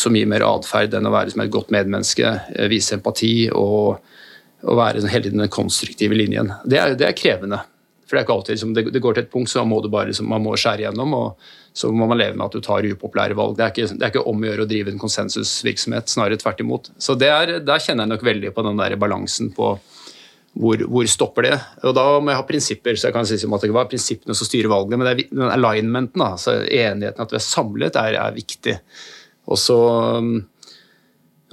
[0.00, 2.32] så mye mer atferd enn å være som et godt medmenneske,
[2.72, 4.00] vise empati og,
[4.64, 6.54] og være hele tiden den konstruktive linjen.
[6.64, 7.60] Det er, det er krevende.
[8.04, 10.10] For det er ikke alltid liksom, det, går til et punkt, så må du bare
[10.10, 11.16] liksom, man må skjære gjennom.
[11.16, 13.56] og Så må man leve med at du tar upopulære valg.
[13.58, 16.62] Det er ikke, det er ikke om å gjøre å drive en konsensusvirksomhet, snarere tvert
[16.64, 16.92] imot.
[17.00, 19.74] Så er, Der kjenner jeg nok veldig på den der balansen på
[20.54, 21.56] hvor, hvor, stopper det.
[21.82, 22.96] Og Da må jeg ha prinsipper.
[22.96, 25.28] så jeg kan si som at Det var prinsippene som styrer valget, men det er,
[25.32, 28.78] den alignmenten, altså enigheten at vi er samlet, er, er viktig.
[29.50, 29.78] Og så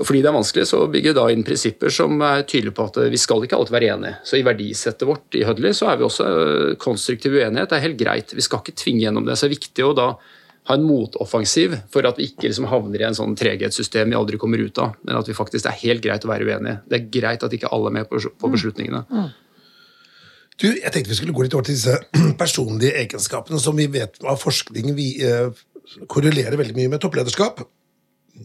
[0.02, 2.88] og fordi det er vanskelig, så bygger vi da inn prinsipper som er tydelige på
[2.90, 4.14] at vi skal ikke alltid være enige.
[4.26, 7.70] Så i verdisettet vårt i Hudley så er vi også øh, konstruktiv uenighet.
[7.70, 8.34] Det er helt greit.
[8.34, 9.36] Vi skal ikke tvinge gjennom det.
[9.38, 10.08] Så det er viktig å da
[10.70, 14.40] ha en motoffensiv for at vi ikke liksom havner i en sånn treghetssystem vi aldri
[14.42, 16.82] kommer ut av, men at vi faktisk det er helt greit å være uenige.
[16.90, 18.56] Det er greit at ikke alle er med på mm.
[18.56, 19.04] beslutningene.
[20.62, 21.98] Du, jeg tenkte vi skulle gå litt over til disse
[22.42, 25.50] personlige egenskapene som vi vet av forskning vi, eh,
[26.10, 27.64] korrelerer veldig mye med topplederskap.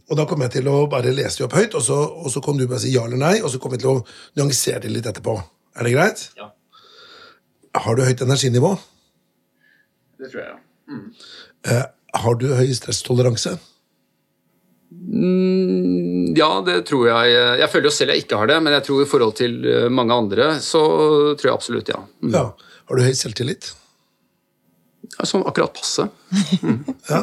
[0.06, 2.42] Og da kommer jeg til å bare lese de opp høyt, og så, og så
[2.44, 4.02] kan du bare si ja eller nei, og så kommer vi til å
[4.38, 5.36] nyansere det litt etterpå.
[5.76, 6.26] Er det greit?
[6.38, 6.50] Ja.
[7.86, 8.74] Har du høyt energinivå?
[10.20, 10.60] Det tror jeg, ja.
[10.86, 11.08] Mm.
[11.66, 11.86] Eh,
[12.22, 13.56] har du høy stresstoleranse?
[14.90, 17.34] Mm, ja, det tror jeg.
[17.60, 19.88] Jeg føler jo selv jeg ikke har det, men jeg tror i forhold til eh,
[19.92, 20.82] mange andre, så
[21.34, 22.00] tror jeg absolutt ja.
[22.22, 22.32] Mm.
[22.36, 22.46] ja.
[22.86, 23.72] Har du høy selvtillit?
[25.16, 26.08] Ja, sånn akkurat passe.
[26.62, 26.80] Mm.
[27.12, 27.22] ja.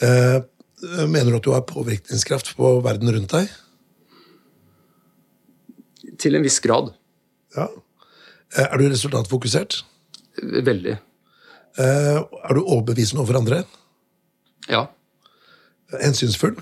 [0.00, 0.38] Eh,
[0.80, 3.50] Mener du at du har påvirkningskraft på verden rundt deg?
[6.20, 6.92] Til en viss grad.
[7.56, 7.68] Ja.
[8.56, 9.82] Eh, er du resultatfokusert?
[10.40, 10.96] Veldig.
[11.78, 13.62] Eh, er du overbevisende overfor andre?
[14.70, 14.86] Ja.
[16.00, 16.56] Hensynsfull?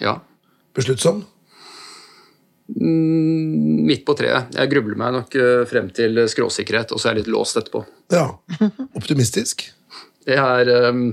[0.00, 0.18] Ja.
[0.76, 1.24] Besluttsom?
[2.66, 4.50] Mm, midt på treet.
[4.56, 7.84] Jeg grubler meg nok eh, frem til skråsikkerhet, og så er jeg litt låst etterpå.
[8.12, 8.26] Ja.
[8.98, 9.68] Optimistisk?
[10.26, 11.12] Det er um,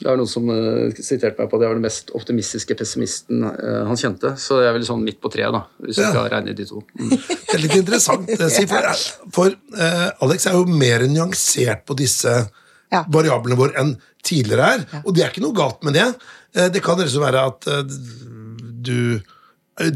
[0.00, 3.42] det var noen som uh, siterte meg på at jeg var den mest optimistiske pessimisten
[3.44, 4.32] uh, han kjente.
[4.40, 6.08] Så jeg er vel sånn midt på treet, da, hvis ja.
[6.08, 6.80] du skal regne de to.
[6.96, 7.12] Mm.
[7.12, 8.88] Det er litt interessant, eh, si, for,
[9.34, 13.04] for uh, Alex er jo mer nyansert på disse ja.
[13.12, 13.92] variablene våre enn
[14.24, 14.86] tidligere er.
[14.88, 15.02] Ja.
[15.04, 16.08] Og det er ikke noe galt med det.
[16.72, 17.68] det kan liksom være at
[18.84, 19.20] du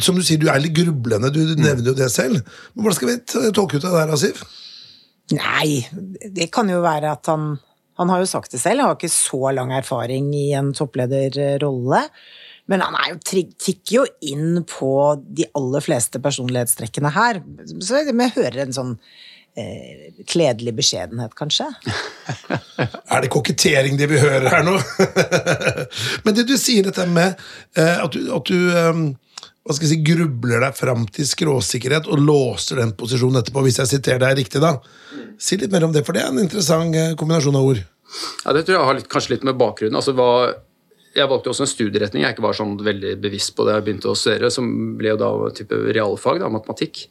[0.01, 1.29] Som du sier, du er litt grublende.
[1.33, 1.65] Du, du mm.
[1.65, 2.41] nevner jo det selv.
[2.73, 4.45] Men hvordan skal vi tolke ut av det her, Asif?
[5.33, 5.85] Nei,
[6.33, 7.55] det kan jo være at han
[8.01, 12.03] han har jo sagt det selv, han har ikke så lang erfaring i en topplederrolle.
[12.71, 14.91] Men han er jo, tikker jo inn på
[15.37, 17.43] de aller fleste personlighetstrekkene her.
[17.85, 18.95] Så vi hører en sånn
[19.61, 21.69] eh, kledelig beskjedenhet, kanskje.
[23.13, 24.79] er det kokettering det vi hører her nå?
[26.25, 27.37] Men det du sier, dette med
[27.77, 29.07] eh, at du, at du um,
[29.65, 33.81] hva skal jeg si, grubler deg fram til skråsikkerhet og låser den posisjonen etterpå, hvis
[33.81, 34.77] jeg siterer deg riktig, da.
[35.41, 37.81] Si litt mer om det, for det er en interessant eh, kombinasjon av ord.
[38.45, 39.97] Ja, Det tror jeg har litt, kanskje litt med bakgrunnen.
[39.97, 40.53] altså hva
[41.15, 44.11] jeg valgte også en studieretning jeg ikke var sånn veldig bevisst på det jeg begynte
[44.11, 47.07] å studere, som ble jo da type realfag, da, matematikk.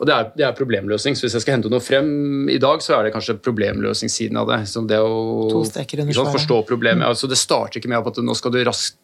[0.00, 1.16] Og det er, det er, problemløsning.
[1.16, 4.48] Så hvis jeg skal hente noe frem i dag, så er det kanskje problemløsningssiden av
[4.48, 4.62] det.
[4.70, 7.04] Som det å sånn, forstå problemet.
[7.04, 8.96] Altså, det starter ikke med at nå skal du raskt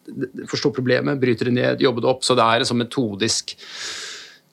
[0.49, 2.25] forstå problemet, bryte det ned, jobbe det opp.
[2.25, 3.53] Så det er en sånn metodisk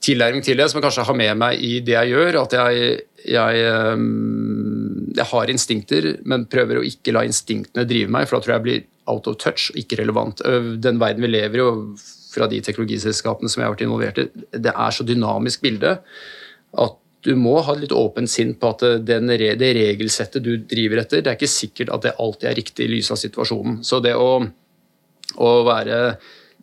[0.05, 2.39] tilnærming til det som jeg kanskje har med meg i det jeg gjør.
[2.43, 8.29] At jeg, jeg, um, jeg har instinkter, men prøver å ikke la instinktene drive meg,
[8.29, 10.45] for da tror jeg jeg blir out of touch og ikke relevant.
[10.85, 11.97] Den verden vi lever i, og
[12.35, 15.97] fra de teknologiselskapene som jeg har vært involvert i, det er så dynamisk bilde
[16.83, 21.23] at du må ha litt åpent sinn på at den, det regelsettet du driver etter,
[21.25, 23.79] det er ikke sikkert at det alltid er riktig i lys av situasjonen.
[23.87, 24.43] Så det å,
[25.41, 26.01] å være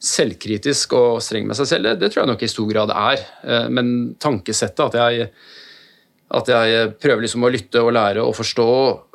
[0.01, 3.25] selvkritisk og streng med seg selv, det, tror jeg nok i stor grad er.
[3.41, 5.31] Eh, men tankesettet, at jeg,
[6.38, 8.69] at jeg prøver liksom å lytte og lære og forstå,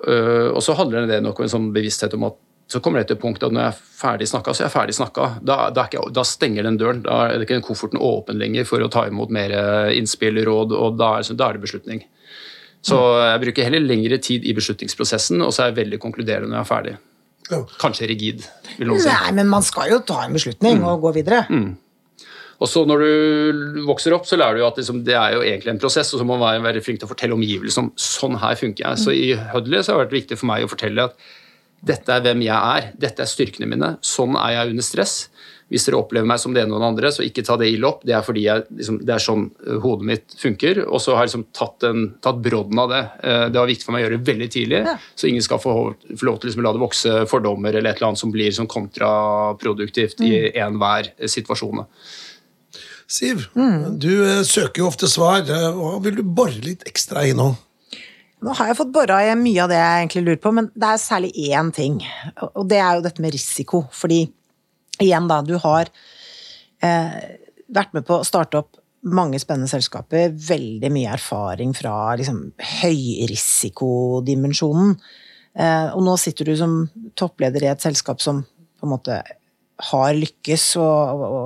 [0.07, 3.09] eh, og så handler det nok om en sånn bevissthet om at så kommer det
[3.11, 5.27] til et punkt at når jeg er ferdig snakka, så er jeg ferdig snakka.
[5.47, 7.05] Da, da, da, stenger den døren.
[7.05, 9.55] Da er det ikke den kofferten åpen lenger for å ta imot mer
[9.95, 12.03] innspill, råd, og da er, da er det beslutning.
[12.87, 16.59] Så jeg bruker heller lengre tid i beslutningsprosessen, og så er jeg veldig konkluderende når
[16.59, 16.97] jeg er ferdig.
[17.79, 19.11] Kanskje rigid, vil noen si.
[19.11, 20.87] Nei, men man skal jo ta en beslutning mm.
[20.91, 21.45] og gå videre.
[21.51, 21.75] Mm.
[22.57, 25.75] Og så Når du vokser opp, så lærer du at liksom, det er jo egentlig
[25.75, 28.57] en prosess, og så må man være flink til å fortelle omgivelsene om sånn her
[28.59, 29.03] funker jeg.
[29.03, 31.29] Så I Hudley så har det vært viktig for meg å fortelle at
[31.87, 35.17] dette er hvem jeg er, dette er styrkene mine, sånn er jeg under stress.
[35.67, 37.89] Hvis dere opplever meg som det ene og det andre, så ikke ta det ille
[37.89, 38.05] opp.
[38.07, 40.85] Det er fordi jeg, liksom, det er sånn eh, hodet mitt funker.
[40.87, 43.01] Og så har jeg liksom tatt, en, tatt brodden av det.
[43.27, 44.95] Eh, det var viktig for meg å gjøre det veldig tidlig, ja.
[45.19, 45.75] så ingen skal få,
[46.13, 48.55] få lov til liksom, å la det vokse fordommer eller et eller annet som blir
[48.55, 50.29] sånn kontraproduktivt mm.
[50.29, 51.83] i enhver situasjon.
[53.11, 53.99] Siv, mm.
[54.03, 55.43] du eh, søker jo ofte svar.
[55.51, 57.35] Hva vil du bore litt ekstra i
[58.47, 58.55] nå?
[58.57, 60.99] Har jeg fått bora i mye av det jeg egentlig lurer på, men det er
[61.03, 61.95] særlig én ting.
[62.55, 63.79] Og det er jo dette med risiko.
[63.93, 64.21] Fordi
[65.03, 65.85] igjen, da, du har
[66.85, 67.17] eh,
[67.67, 68.73] vært med på å starte opp
[69.07, 70.23] mange spennende selskaper.
[70.49, 72.39] Veldig mye erfaring fra liksom,
[72.83, 74.91] høyrisikodimensjonen.
[75.57, 76.73] Eh, og nå sitter du som
[77.19, 78.37] toppleder i et selskap som
[78.77, 79.15] på en måte
[79.91, 81.43] har lykkes, og, og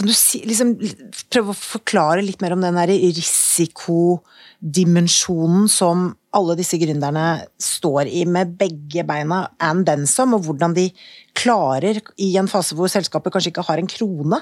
[0.00, 0.70] kan du si, liksom,
[1.28, 8.56] prøve å forklare litt mer om den risikodimensjonen som alle disse gründerne står i med
[8.56, 10.92] begge beina and then some, og hvordan de
[11.36, 14.38] klarer, i en fase hvor selskapet kanskje ikke har en krone,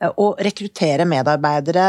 [0.00, 1.86] eh, å rekruttere medarbeidere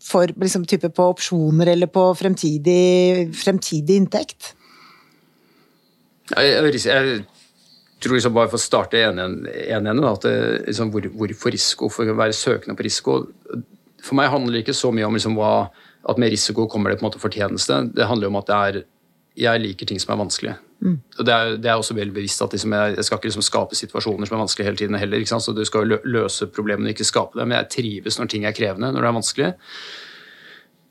[0.00, 4.56] for liksom, type på opsjoner eller på fremtidig, fremtidig inntekt?
[6.30, 7.04] Jeg, jeg, jeg
[8.02, 10.36] tror liksom bare for å starte en ene, at det,
[10.68, 11.90] liksom, hvor, hvorfor risiko?
[11.92, 13.20] For å være søkende på risiko
[14.00, 15.68] For meg handler det ikke så mye om liksom, hva,
[16.08, 17.82] at med risiko kommer det på en måte fortjeneste.
[17.92, 18.82] Det handler om at det er
[19.40, 20.54] jeg liker ting som er vanskelig.
[20.80, 20.96] Mm.
[21.18, 23.44] Og det er, det er, også veldig bevisst at liksom jeg, jeg, skal ikke liksom
[23.44, 25.24] skape situasjoner som er vanskelige hele tiden heller.
[25.28, 27.54] Så Du skal løse problemene, ikke skape dem.
[27.56, 29.50] Jeg trives når ting er krevende, når det er vanskelig.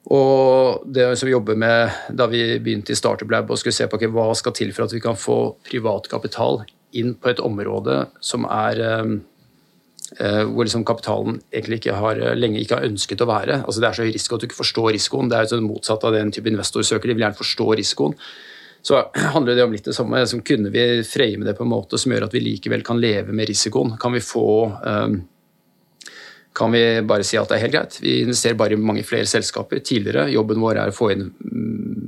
[0.10, 3.86] Og det som vi jobber med da vi begynte i Startup Lab og skulle se
[3.90, 6.64] på okay, hva skal til for at vi kan få privat kapital
[6.98, 9.16] inn på et område som er eh,
[10.18, 13.62] eh, hvor liksom kapitalen egentlig ikke har, eh, lenge ikke har ønsket å være.
[13.64, 15.32] Altså det er så høy risiko at du ikke forstår risikoen.
[15.32, 17.10] Det er jo sånn motsatt av den type investor søker.
[17.10, 18.16] De vil gjerne forstå risikoen.
[18.86, 19.02] Så
[19.36, 20.24] handler det om litt det samme.
[20.30, 23.36] Som kunne vi frame det på en måte som gjør at vi likevel kan leve
[23.36, 23.98] med risikoen?
[24.02, 24.48] Kan vi få
[26.60, 28.00] kan vi bare si at det er helt greit.
[28.04, 29.80] Vi investerer bare i mange flere selskaper.
[29.86, 31.30] Tidligere, Jobben vår er å inn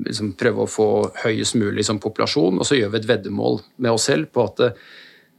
[0.06, 0.88] liksom prøve å få
[1.24, 4.74] høyest mulig som populasjon, og så gjør vi et veddemål med oss selv på at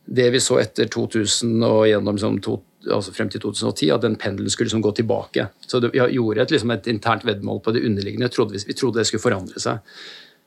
[0.05, 2.57] det vi så etter 2000 og gjennom liksom, to,
[2.89, 5.47] altså frem til 2010, at den pendelen skulle liksom gå tilbake.
[5.67, 8.31] Så det, vi gjorde et, liksom et internt veddemål på det underliggende.
[8.33, 9.85] Trodde vi, vi, trodde det skulle forandre seg.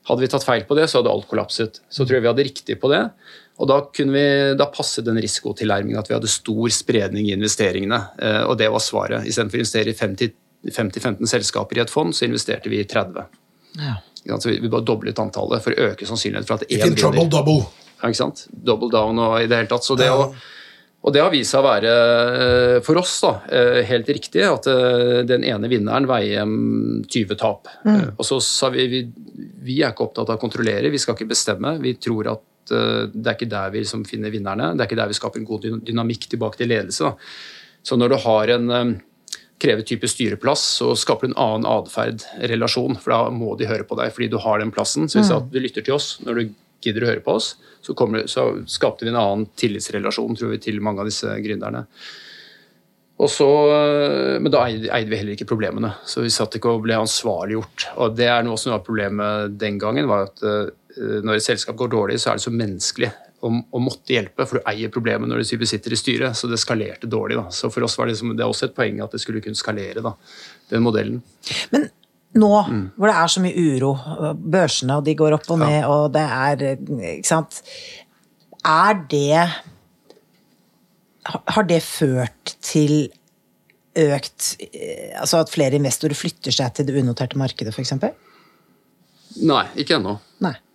[0.06, 1.80] Hadde vi tatt feil på det, så hadde alt kollapset.
[1.88, 3.02] Så tror jeg vi hadde riktig på det.
[3.56, 4.24] Og da, kunne vi,
[4.58, 8.00] da passet den risikotilnærmingen at vi hadde stor spredning i investeringene.
[8.20, 9.28] Eh, og det var svaret.
[9.28, 13.40] Istedenfor å investere i 50-15 selskaper i et fond, så investerte vi i 30.
[13.80, 13.96] Ja.
[14.26, 17.00] Så vi bare doblet antallet for å øke sannsynligheten for at én vinner.
[17.00, 17.62] Trouble, double.
[18.00, 18.44] Ja, ikke sant?
[18.50, 19.86] Double down og i det hele tatt.
[19.86, 20.18] Så det, ja.
[20.18, 24.44] å, og det har vist seg å være eh, for oss da, eh, helt riktig
[24.44, 24.68] at
[25.30, 27.72] den ene vinneren veier 20 tap.
[27.86, 28.18] Mm.
[28.18, 29.02] Og så sa vi, vi
[29.66, 31.76] vi er ikke opptatt av å kontrollere, vi skal ikke bestemme.
[31.82, 34.72] Vi tror at det er ikke der vi liksom finner vinnerne.
[34.74, 37.10] Det er ikke der vi skaper en god dynamikk tilbake til ledelse.
[37.10, 37.78] Da.
[37.86, 38.96] Så når du har en
[39.62, 42.98] krever type styreplass, så skaper du en annen atferd, relasjon.
[43.00, 45.08] For da må de høre på deg fordi du har den plassen.
[45.08, 45.50] Så hvis mm.
[45.52, 46.54] du lytter til oss når du
[46.84, 47.54] gidder å høre på oss,
[47.84, 51.86] så, kommer, så skapte vi en annen tillitsrelasjon tror vi, til mange av disse gründerne.
[53.16, 53.48] Og så,
[54.42, 57.86] men da eide vi heller ikke problemene, så vi satt ikke og ble ansvarliggjort.
[58.04, 61.76] Og det er noe som var problemet den gangen, var at eh, når et selskap
[61.76, 63.10] går dårlig, så er det så menneskelig
[63.44, 66.38] å, å måtte hjelpe, for du eier problemet når du sitter i styret.
[66.38, 67.38] Så det skalerte dårlig.
[67.38, 67.50] Da.
[67.54, 69.58] Så for oss var det, liksom, det er også et poeng at det skulle kunne
[69.58, 70.14] skalere, da,
[70.72, 71.20] den modellen.
[71.74, 71.88] Men
[72.36, 72.82] nå mm.
[72.96, 73.92] hvor det er så mye uro,
[74.56, 75.86] børsene og de går opp og ned, ja.
[75.92, 76.66] og det er
[77.14, 77.62] Ikke sant.
[78.66, 79.46] Er det
[81.54, 83.08] Har det ført til
[83.96, 87.94] økt eh, Altså at flere investorer flytter seg til det unoterte markedet, f.eks.?
[89.46, 90.16] Nei, ikke ennå.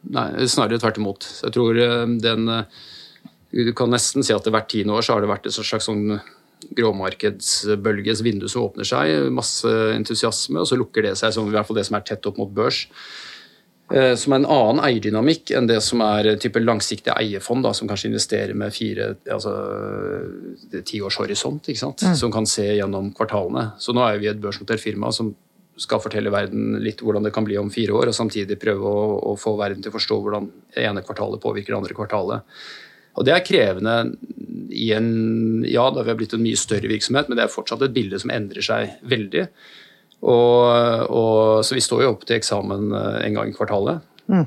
[0.10, 0.28] Nei.
[0.50, 1.28] Snarere tvert imot.
[1.28, 2.84] Så jeg tror eh, den eh,
[3.52, 6.20] Du kan nesten si at hvert tiende år så har det vært et slags sånn
[6.78, 9.28] gråmarkedsbølges vindu som åpner seg.
[9.34, 12.28] Masse entusiasme, og så lukker det seg, som, i hvert fall det som er tett
[12.30, 12.86] opp mot børs.
[13.92, 17.90] Eh, som er en annen eierdynamikk enn det som er type langsiktige eierfond, da, som
[17.90, 19.52] kanskje investerer med fire altså,
[20.88, 22.06] tiårshorisont, ikke sant?
[22.08, 22.16] Mm.
[22.22, 23.72] som kan se gjennom kvartalene.
[23.82, 25.34] Så nå er vi et børsnotert firma som
[25.80, 29.04] skal fortelle verden litt hvordan det kan bli om fire år, og samtidig prøve å,
[29.32, 32.58] å få verden til å forstå hvordan det ene kvartalet påvirker det andre kvartalet.
[33.20, 33.96] Og Det er krevende
[34.72, 37.84] i en Ja, da vi har blitt en mye større virksomhet, men det er fortsatt
[37.84, 39.48] et bilde som endrer seg veldig.
[40.22, 44.06] Og, og, så vi står jo opp til eksamen eh, en gang i kvartalet.
[44.32, 44.46] Mm.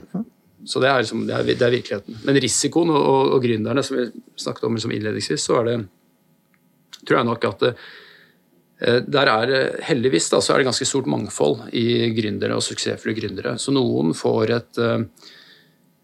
[0.70, 2.20] Så det er, liksom, det, er, det er, virkeligheten.
[2.24, 4.06] Men risikoen og, og, og gründerne, som vi
[4.40, 5.76] snakket om liksom innledningsvis, så er det
[7.04, 8.03] tror jeg nok at det, Eh,
[8.80, 9.54] der er
[9.86, 13.54] Heldigvis da, så er det ganske stort mangfold i gründere og suksessfulle gründere.
[13.60, 15.04] Så noen får et eh,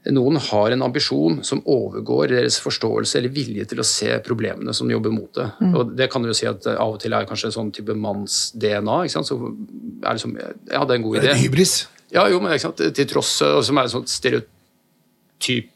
[0.08, 4.88] noen har en ambisjon som overgår deres forståelse eller vilje til å se problemene som
[4.88, 5.48] jobber mot det.
[5.60, 5.74] Mm.
[5.76, 8.96] Og det kan du jo si at Av og til er kanskje sånn type manns-DNA.
[9.04, 9.28] ikke sant?
[9.28, 11.26] Så er det som, ja, det er en god idé.
[11.26, 11.74] Det er en hybris.
[12.14, 12.80] Ja, jo, men ikke sant?
[12.96, 13.34] til tross
[13.66, 15.68] som er en sånn stereotyp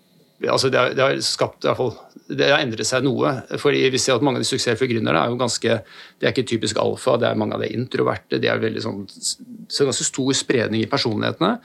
[0.51, 3.35] altså det, har, det har skapt i hvert fall det har endret seg noe.
[3.61, 6.47] for Vi ser at mange av de suksessfulle gründerne er jo ganske det er ikke
[6.55, 8.41] typisk alfa, det er mange av de introverte.
[8.41, 9.03] Det er veldig sånn,
[9.69, 11.59] så ganske stor spredning i personlighetene.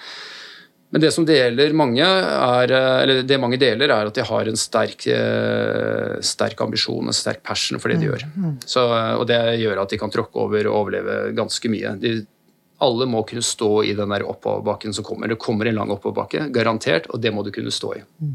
[0.89, 4.57] Men det som deler mange, er, eller det mange deler, er at de har en
[4.57, 8.25] sterk, eh, sterk ambisjon og sterk passion for det de mm, gjør.
[8.33, 8.55] Mm.
[8.65, 8.85] Så,
[9.21, 11.93] og Det gjør at de kan tråkke over og overleve ganske mye.
[12.01, 12.15] De,
[12.83, 15.31] alle må kunne stå i den der oppoverbakken som kommer.
[15.31, 18.01] Det kommer en lang oppoverbakke, garantert, og det må du kunne stå i.
[18.23, 18.33] Mm.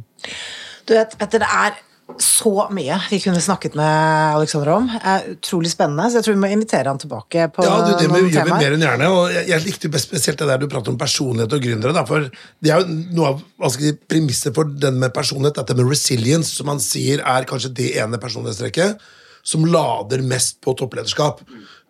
[0.84, 1.82] Du vet, Petter, det er
[2.20, 4.90] så mye vi kunne snakket med Alexander om.
[5.30, 8.28] utrolig spennende, så jeg tror vi må invitere han tilbake på ja, du, det noen
[8.28, 11.00] gjør vi mer enn gjerne, og jeg, jeg likte spesielt det der du prater om
[11.00, 11.96] personlighet og gründere.
[11.96, 15.88] Da, for det er jo noe av altså, premisset for den med personlighet, dette med
[15.88, 19.00] resilience, som man sier er kanskje det ene personlighetstrekket
[19.44, 21.40] som lader mest på topplederskap.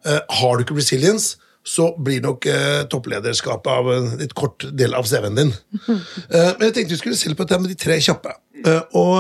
[0.07, 4.95] Uh, har du ikke resilience, så blir nok eh, topplederskapet av en litt kort del
[4.97, 5.55] av CV-en din.
[6.35, 8.33] Eh, men jeg tenkte vi skulle se litt på dette med de tre kjappe.
[8.65, 9.15] Eh, og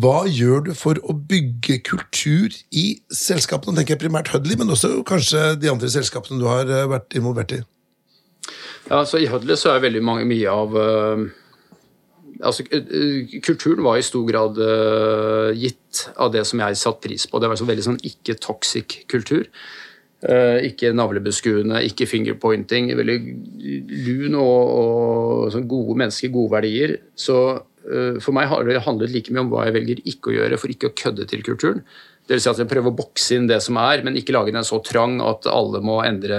[0.00, 3.72] hva gjør du for å bygge kultur i selskapene?
[3.72, 7.56] Nå tenker jeg primært Hudley, men også kanskje de andre selskapene du har vært involvert
[7.56, 7.60] i.
[8.88, 10.76] Ja, altså I Hudley så er veldig mange, mye av
[12.44, 12.66] altså,
[13.44, 14.60] Kulturen var i stor grad
[15.58, 17.40] gitt av det som jeg satte pris på.
[17.40, 19.48] Det var en veldig sånn ikke-toxic kultur.
[20.24, 22.88] Eh, ikke navlebeskuende, ikke fingerpointing.
[22.96, 23.18] Veldig
[24.06, 26.96] lun og, og sånn gode mennesker, gode verdier.
[27.12, 30.36] Så uh, for meg har det handlet like mye om hva jeg velger ikke å
[30.38, 31.84] gjøre for ikke å kødde til kulturen.
[32.24, 34.54] Det vil si at jeg prøver å bokse inn det som er, men ikke lage
[34.54, 36.38] den så trang at alle må endre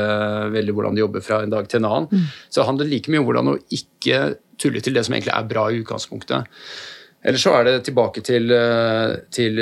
[0.55, 2.09] veldig hvordan de jobber fra en dag til en annen.
[2.09, 2.25] Mm.
[2.49, 4.23] Så det handler like mye om hvordan å ikke
[4.61, 6.57] tulle til det som egentlig er bra i utgangspunktet.
[7.25, 9.61] Eller så er det tilbake til, eh, til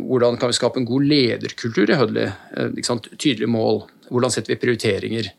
[0.00, 2.30] hvordan kan vi skape en god lederkultur i Hudley.
[2.56, 2.72] Uh,
[3.16, 3.84] Tydelige mål.
[4.10, 5.30] Hvordan setter vi prioriteringer?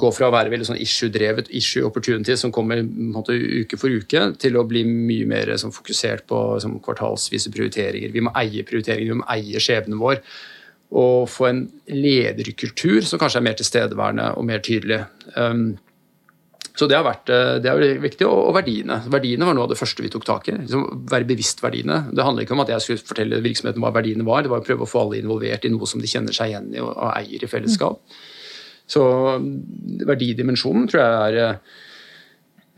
[0.00, 4.26] Gå fra å være veldig sånn issue-drevet, issue opportunity, som kommer måte, uke for uke,
[4.38, 8.12] til å bli mye mer sånn, fokusert på sånn, kvartalsvise prioriteringer.
[8.14, 10.20] Vi må eie prioriteringer, vi må eie skjebnen vår.
[11.00, 15.04] Og få en lederkultur som kanskje er mer tilstedeværende og mer tydelig.
[15.34, 15.78] Um,
[16.80, 18.24] så det har vært, eh, det har vært viktig.
[18.24, 19.02] Og, verdiene.
[19.12, 20.54] Verdiene var noe av det første vi tok tak i.
[20.62, 22.06] Liksom, være bevisst verdiene.
[22.08, 24.64] Det handler ikke om at jeg skulle fortelle virksomheten hva verdiene var, det var å
[24.64, 27.12] prøve å få alle involvert i noe som de kjenner seg igjen i og, og
[27.18, 28.00] eier i fellesskap.
[28.90, 29.04] Så
[30.08, 31.60] verdidimensjonen tror jeg er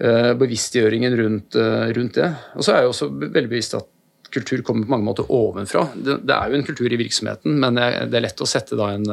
[0.03, 1.57] uh, bevisstgjøringen rundt,
[1.96, 2.28] rundt, det.
[2.59, 3.88] Og så er jeg også veldig bevisst at
[4.34, 5.86] kultur kommer på mange måter ovenfra.
[5.94, 8.90] Det, det er jo en kultur i virksomheten, men det, er lett å sette da
[8.92, 9.09] en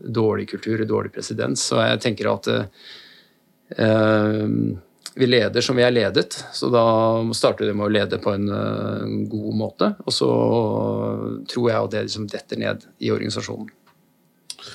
[0.00, 1.66] dårlig kultur, en dårlig presedens.
[1.68, 2.64] Så jeg tenker at Eh,
[5.14, 6.84] vi leder som vi er ledet, så da
[7.36, 9.90] starter det med å lede på en uh, god måte.
[10.06, 10.30] Og så
[11.52, 13.68] tror jeg at det liksom detter ned i organisasjonen.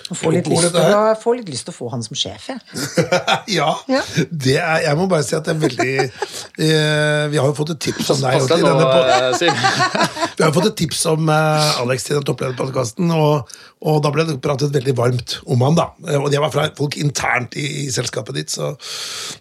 [0.08, 2.60] Jeg får litt, lyst, jeg får litt lyst til å få han som sjef, jeg.
[3.58, 3.70] ja.
[3.92, 4.02] ja.
[4.32, 7.74] Det er, jeg må bare si at det er veldig eh, Vi har jo fått
[7.76, 8.38] et tips om deg.
[8.40, 9.56] Nå, denne,
[10.38, 13.52] vi har jo fått et tips om eh, Alex til den topplederpodkasten, og,
[13.84, 15.90] og da ble det pratet veldig varmt om han, da.
[16.08, 18.74] Eh, og det var fra folk internt i, i selskapet ditt, så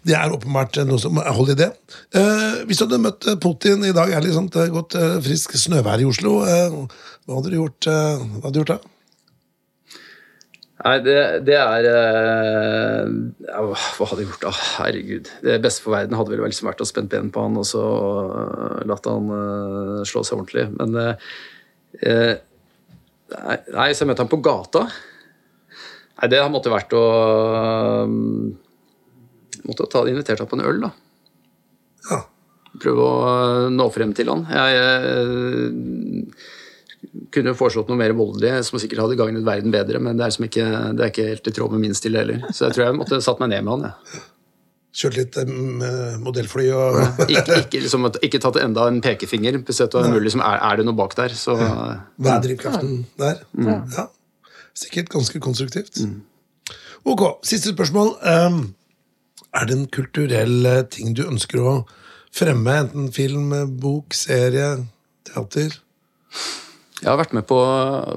[0.07, 1.71] det er åpenbart noe som holder i det.
[2.17, 6.03] Eh, hvis du hadde møtt Putin i dag, er det liksom godt eh, frisk snøvær
[6.03, 6.77] i Oslo, eh,
[7.27, 8.96] hva hadde du gjort, eh, hva hadde du gjort da?
[10.77, 11.15] Nei, det,
[11.47, 13.07] det er øh,
[13.49, 14.51] Hva hadde jeg gjort da?
[14.77, 15.31] Herregud.
[15.41, 17.81] Det beste for verden hadde vel liksom vært å spenne benen på han og så
[17.81, 20.67] øh, latt han øh, slå seg ordentlig.
[20.77, 20.89] Men
[23.73, 24.85] nei, så jeg møtte han på gata.
[26.19, 27.05] Nei, det måtte vært å
[29.67, 30.89] Måtte ha invitert ham på en øl, da.
[32.07, 32.19] Ja.
[32.79, 33.15] Prøve å
[33.73, 34.45] nå frem til han.
[34.47, 34.71] Jeg
[37.33, 40.47] kunne foreslått noe mer voldelig som sikkert hadde gagnet verden bedre, men det er, som
[40.47, 40.65] ikke,
[40.97, 42.41] det er ikke helt i tråd med min stil heller.
[42.49, 43.87] Så jeg tror jeg måtte satt meg ned med han.
[43.91, 44.25] Ja.
[44.97, 45.83] Kjørt litt um,
[46.23, 46.95] modellfly og
[47.27, 49.59] Ikke, ikke, liksom, ikke tatt enda en pekefinger.
[49.67, 53.03] Hvis det var mulig, liksom, er, er det noe bak der, så Hva er drivkraften
[53.21, 53.43] der?
[53.67, 54.07] Ja.
[54.77, 56.01] Sikkert ganske konstruktivt.
[57.05, 58.15] Ok, siste spørsmål.
[58.25, 58.61] Um,
[59.53, 61.75] er det en kulturell eh, ting du ønsker å
[62.35, 62.73] fremme?
[62.81, 64.73] Enten film, bok, serie,
[65.29, 65.77] teater?
[67.01, 67.57] Jeg har vært med på,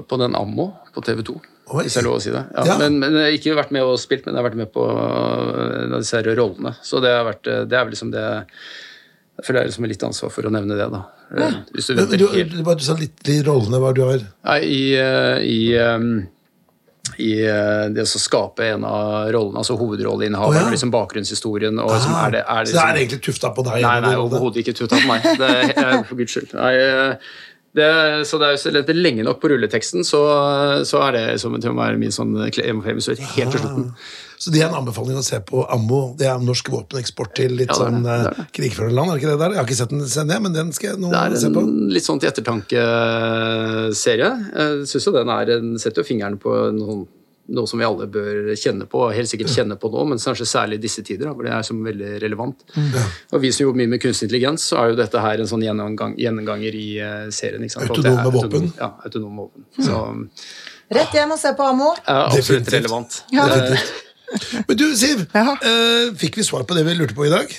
[0.09, 1.35] på den Ammo på TV 2.
[1.71, 1.85] Oi.
[1.85, 2.43] Hvis det er lov å si det.
[2.55, 2.77] Ja, Ja.
[2.81, 4.85] Men, men jeg har ikke vært med og spilt, men jeg har vært med på
[4.91, 6.73] en disse her rollene.
[6.83, 10.03] Så det, har vært, det er vel liksom det Jeg føler jeg har liksom litt
[10.09, 11.05] ansvar for å nevne det, da.
[11.71, 14.59] Hvis du vet, du, Du, du, du sa litt i rollene hva du har Nei,
[14.67, 16.09] i, eh, i, um,
[17.21, 20.73] i eh, det å skape en av rollene, altså hovedrolleinnehaveren, oh, ja.
[20.75, 23.65] liksom bakgrunnshistorien og liksom, er det, er det Så det er liksom- egentlig tufta på
[23.69, 23.79] deg?
[23.87, 25.25] Nei, nei, overhodet ikke tufta på meg.
[25.39, 26.53] Det er, eh, for guds skyld.
[26.59, 27.31] Nei, eh,
[27.77, 27.87] det,
[28.27, 30.19] så det er jo så lenge- nok på rulleteksten, så,
[30.87, 33.85] så er det som til å være min sånn hjemmefremstøt helt til slutten.
[34.41, 36.15] Så det er en anbefaling å se på Ammo.
[36.17, 38.95] Det er norsk våpeneksport til litt Ja, det er sånn det, det er eh, krigførende
[38.97, 39.11] land.
[39.11, 39.51] er det ikke det der?
[39.53, 41.51] Jeg har ikke sett den se ned, men den skal jeg nå Det er se
[41.53, 41.61] på.
[41.61, 44.29] en litt sånn til ettertanke-serie.
[44.57, 47.05] Jeg synes jo den er, den setter jo fingeren på noe,
[47.51, 50.47] noe som vi alle bør kjenne på, og helt sikkert kjenne på nå, men kanskje
[50.47, 52.63] særlig i disse tider, da, hvor det er som veldig relevant.
[53.33, 55.65] Og vi som jobber mye med kunstig intelligens, så er jo dette her en sånn
[55.65, 57.63] gjennomgang, gjennomganger i eh, serien.
[57.67, 57.87] Ikke sant?
[57.91, 58.49] For Autonome våpen.
[58.49, 59.65] autonom- Ja, autonome våpen.
[59.83, 60.01] Så
[60.91, 61.93] Rett hjem og se på Ammo.
[62.07, 63.21] ja, absolutt relevant.
[63.31, 63.45] Ja.
[64.67, 65.57] Men du, Siv, Ja.
[65.61, 67.51] eh, fikk vi svar på det vi lurte på i dag?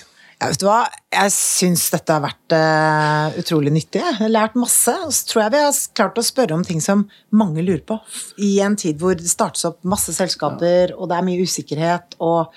[0.42, 0.88] Ja, vet du hva?
[1.14, 4.00] Jeg syns dette har vært uh, utrolig nyttig.
[4.02, 4.90] Jeg har lært masse.
[5.06, 8.00] Og så tror jeg vi har klart å spørre om ting som mange lurer på.
[8.42, 12.50] I en tid hvor det startes opp masse selskaper, og det er mye usikkerhet, og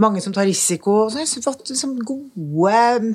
[0.00, 1.02] mange som tar risiko.
[1.12, 3.12] Så jeg synes fått liksom gode,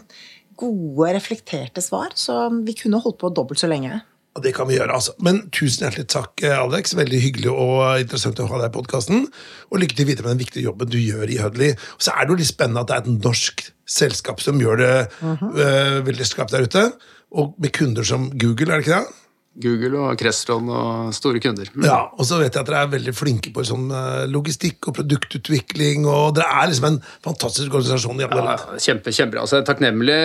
[0.62, 2.14] gode, reflekterte svar.
[2.14, 3.98] Så vi kunne holdt på dobbelt så lenge.
[4.38, 5.18] Og det kan vi gjøre, altså.
[5.26, 6.94] Men tusen hjertelig takk, eh, Alex.
[7.02, 9.30] Veldig hyggelig og interessant å ha deg i podkasten.
[9.74, 11.74] Og lykke til videre med den viktige jobben du gjør i Hudley.
[11.98, 14.80] Og så er det jo litt spennende at det er et norsk selskap som gjør
[14.80, 16.88] det eh, veldig skarpt der ute.
[17.34, 19.20] Og med kunder som Google, er det ikke det?
[19.64, 21.68] Google og Crestron og store kunder.
[21.76, 21.86] Mm.
[21.86, 24.98] Ja, og så vet jeg at dere er veldig flinke på sånn eh, logistikk og
[24.98, 29.44] produktutvikling, og dere er liksom en fantastisk organisasjon i alle Ja, kjempe, kjempebra.
[29.46, 30.18] Altså, takknemlig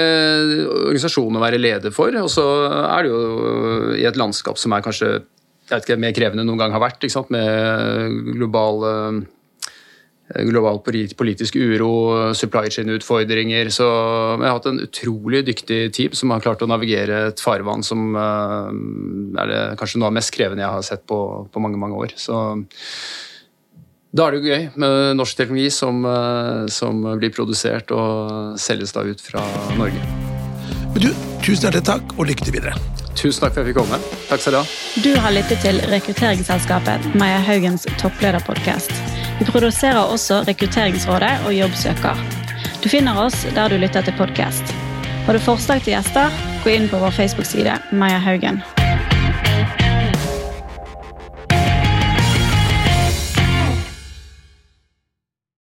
[0.65, 2.15] organisasjon å være leder for.
[2.23, 5.19] Og så er det jo i et landskap som er kanskje
[5.69, 7.33] jeg vet ikke, mer krevende enn noen gang har vært, ikke sant?
[7.35, 9.19] med global, eh,
[10.29, 13.71] global politisk uro, supply chain-utfordringer.
[13.73, 13.87] Så
[14.37, 18.13] vi har hatt en utrolig dyktig team som har klart å navigere et farvann som
[18.19, 18.69] eh,
[19.43, 21.23] er det kanskje noe av mest krevende jeg har sett på,
[21.53, 22.15] på mange, mange år.
[22.21, 22.37] Så
[24.13, 28.97] da er det jo gøy med norsk teknologi som, eh, som blir produsert og selges
[28.97, 29.45] da ut fra
[29.81, 30.05] Norge.
[30.95, 31.13] Men du,
[31.45, 32.98] tusen hjertelig takk, og lykke til videre.
[33.19, 33.99] Tusen takk for at jeg fikk komme.
[34.29, 34.65] Takk skal Du ha.
[35.03, 38.95] Du har lyttet til rekrutteringsselskapet Maja Haugens topplederpodkast.
[39.41, 42.23] Vi produserer også Rekrutteringsrådet og Jobbsøker.
[42.83, 44.75] Du finner oss der du lytter til podkast.
[45.27, 46.31] Har du forslag til gjester,
[46.65, 48.63] gå inn på vår Facebook-side Maja Haugen.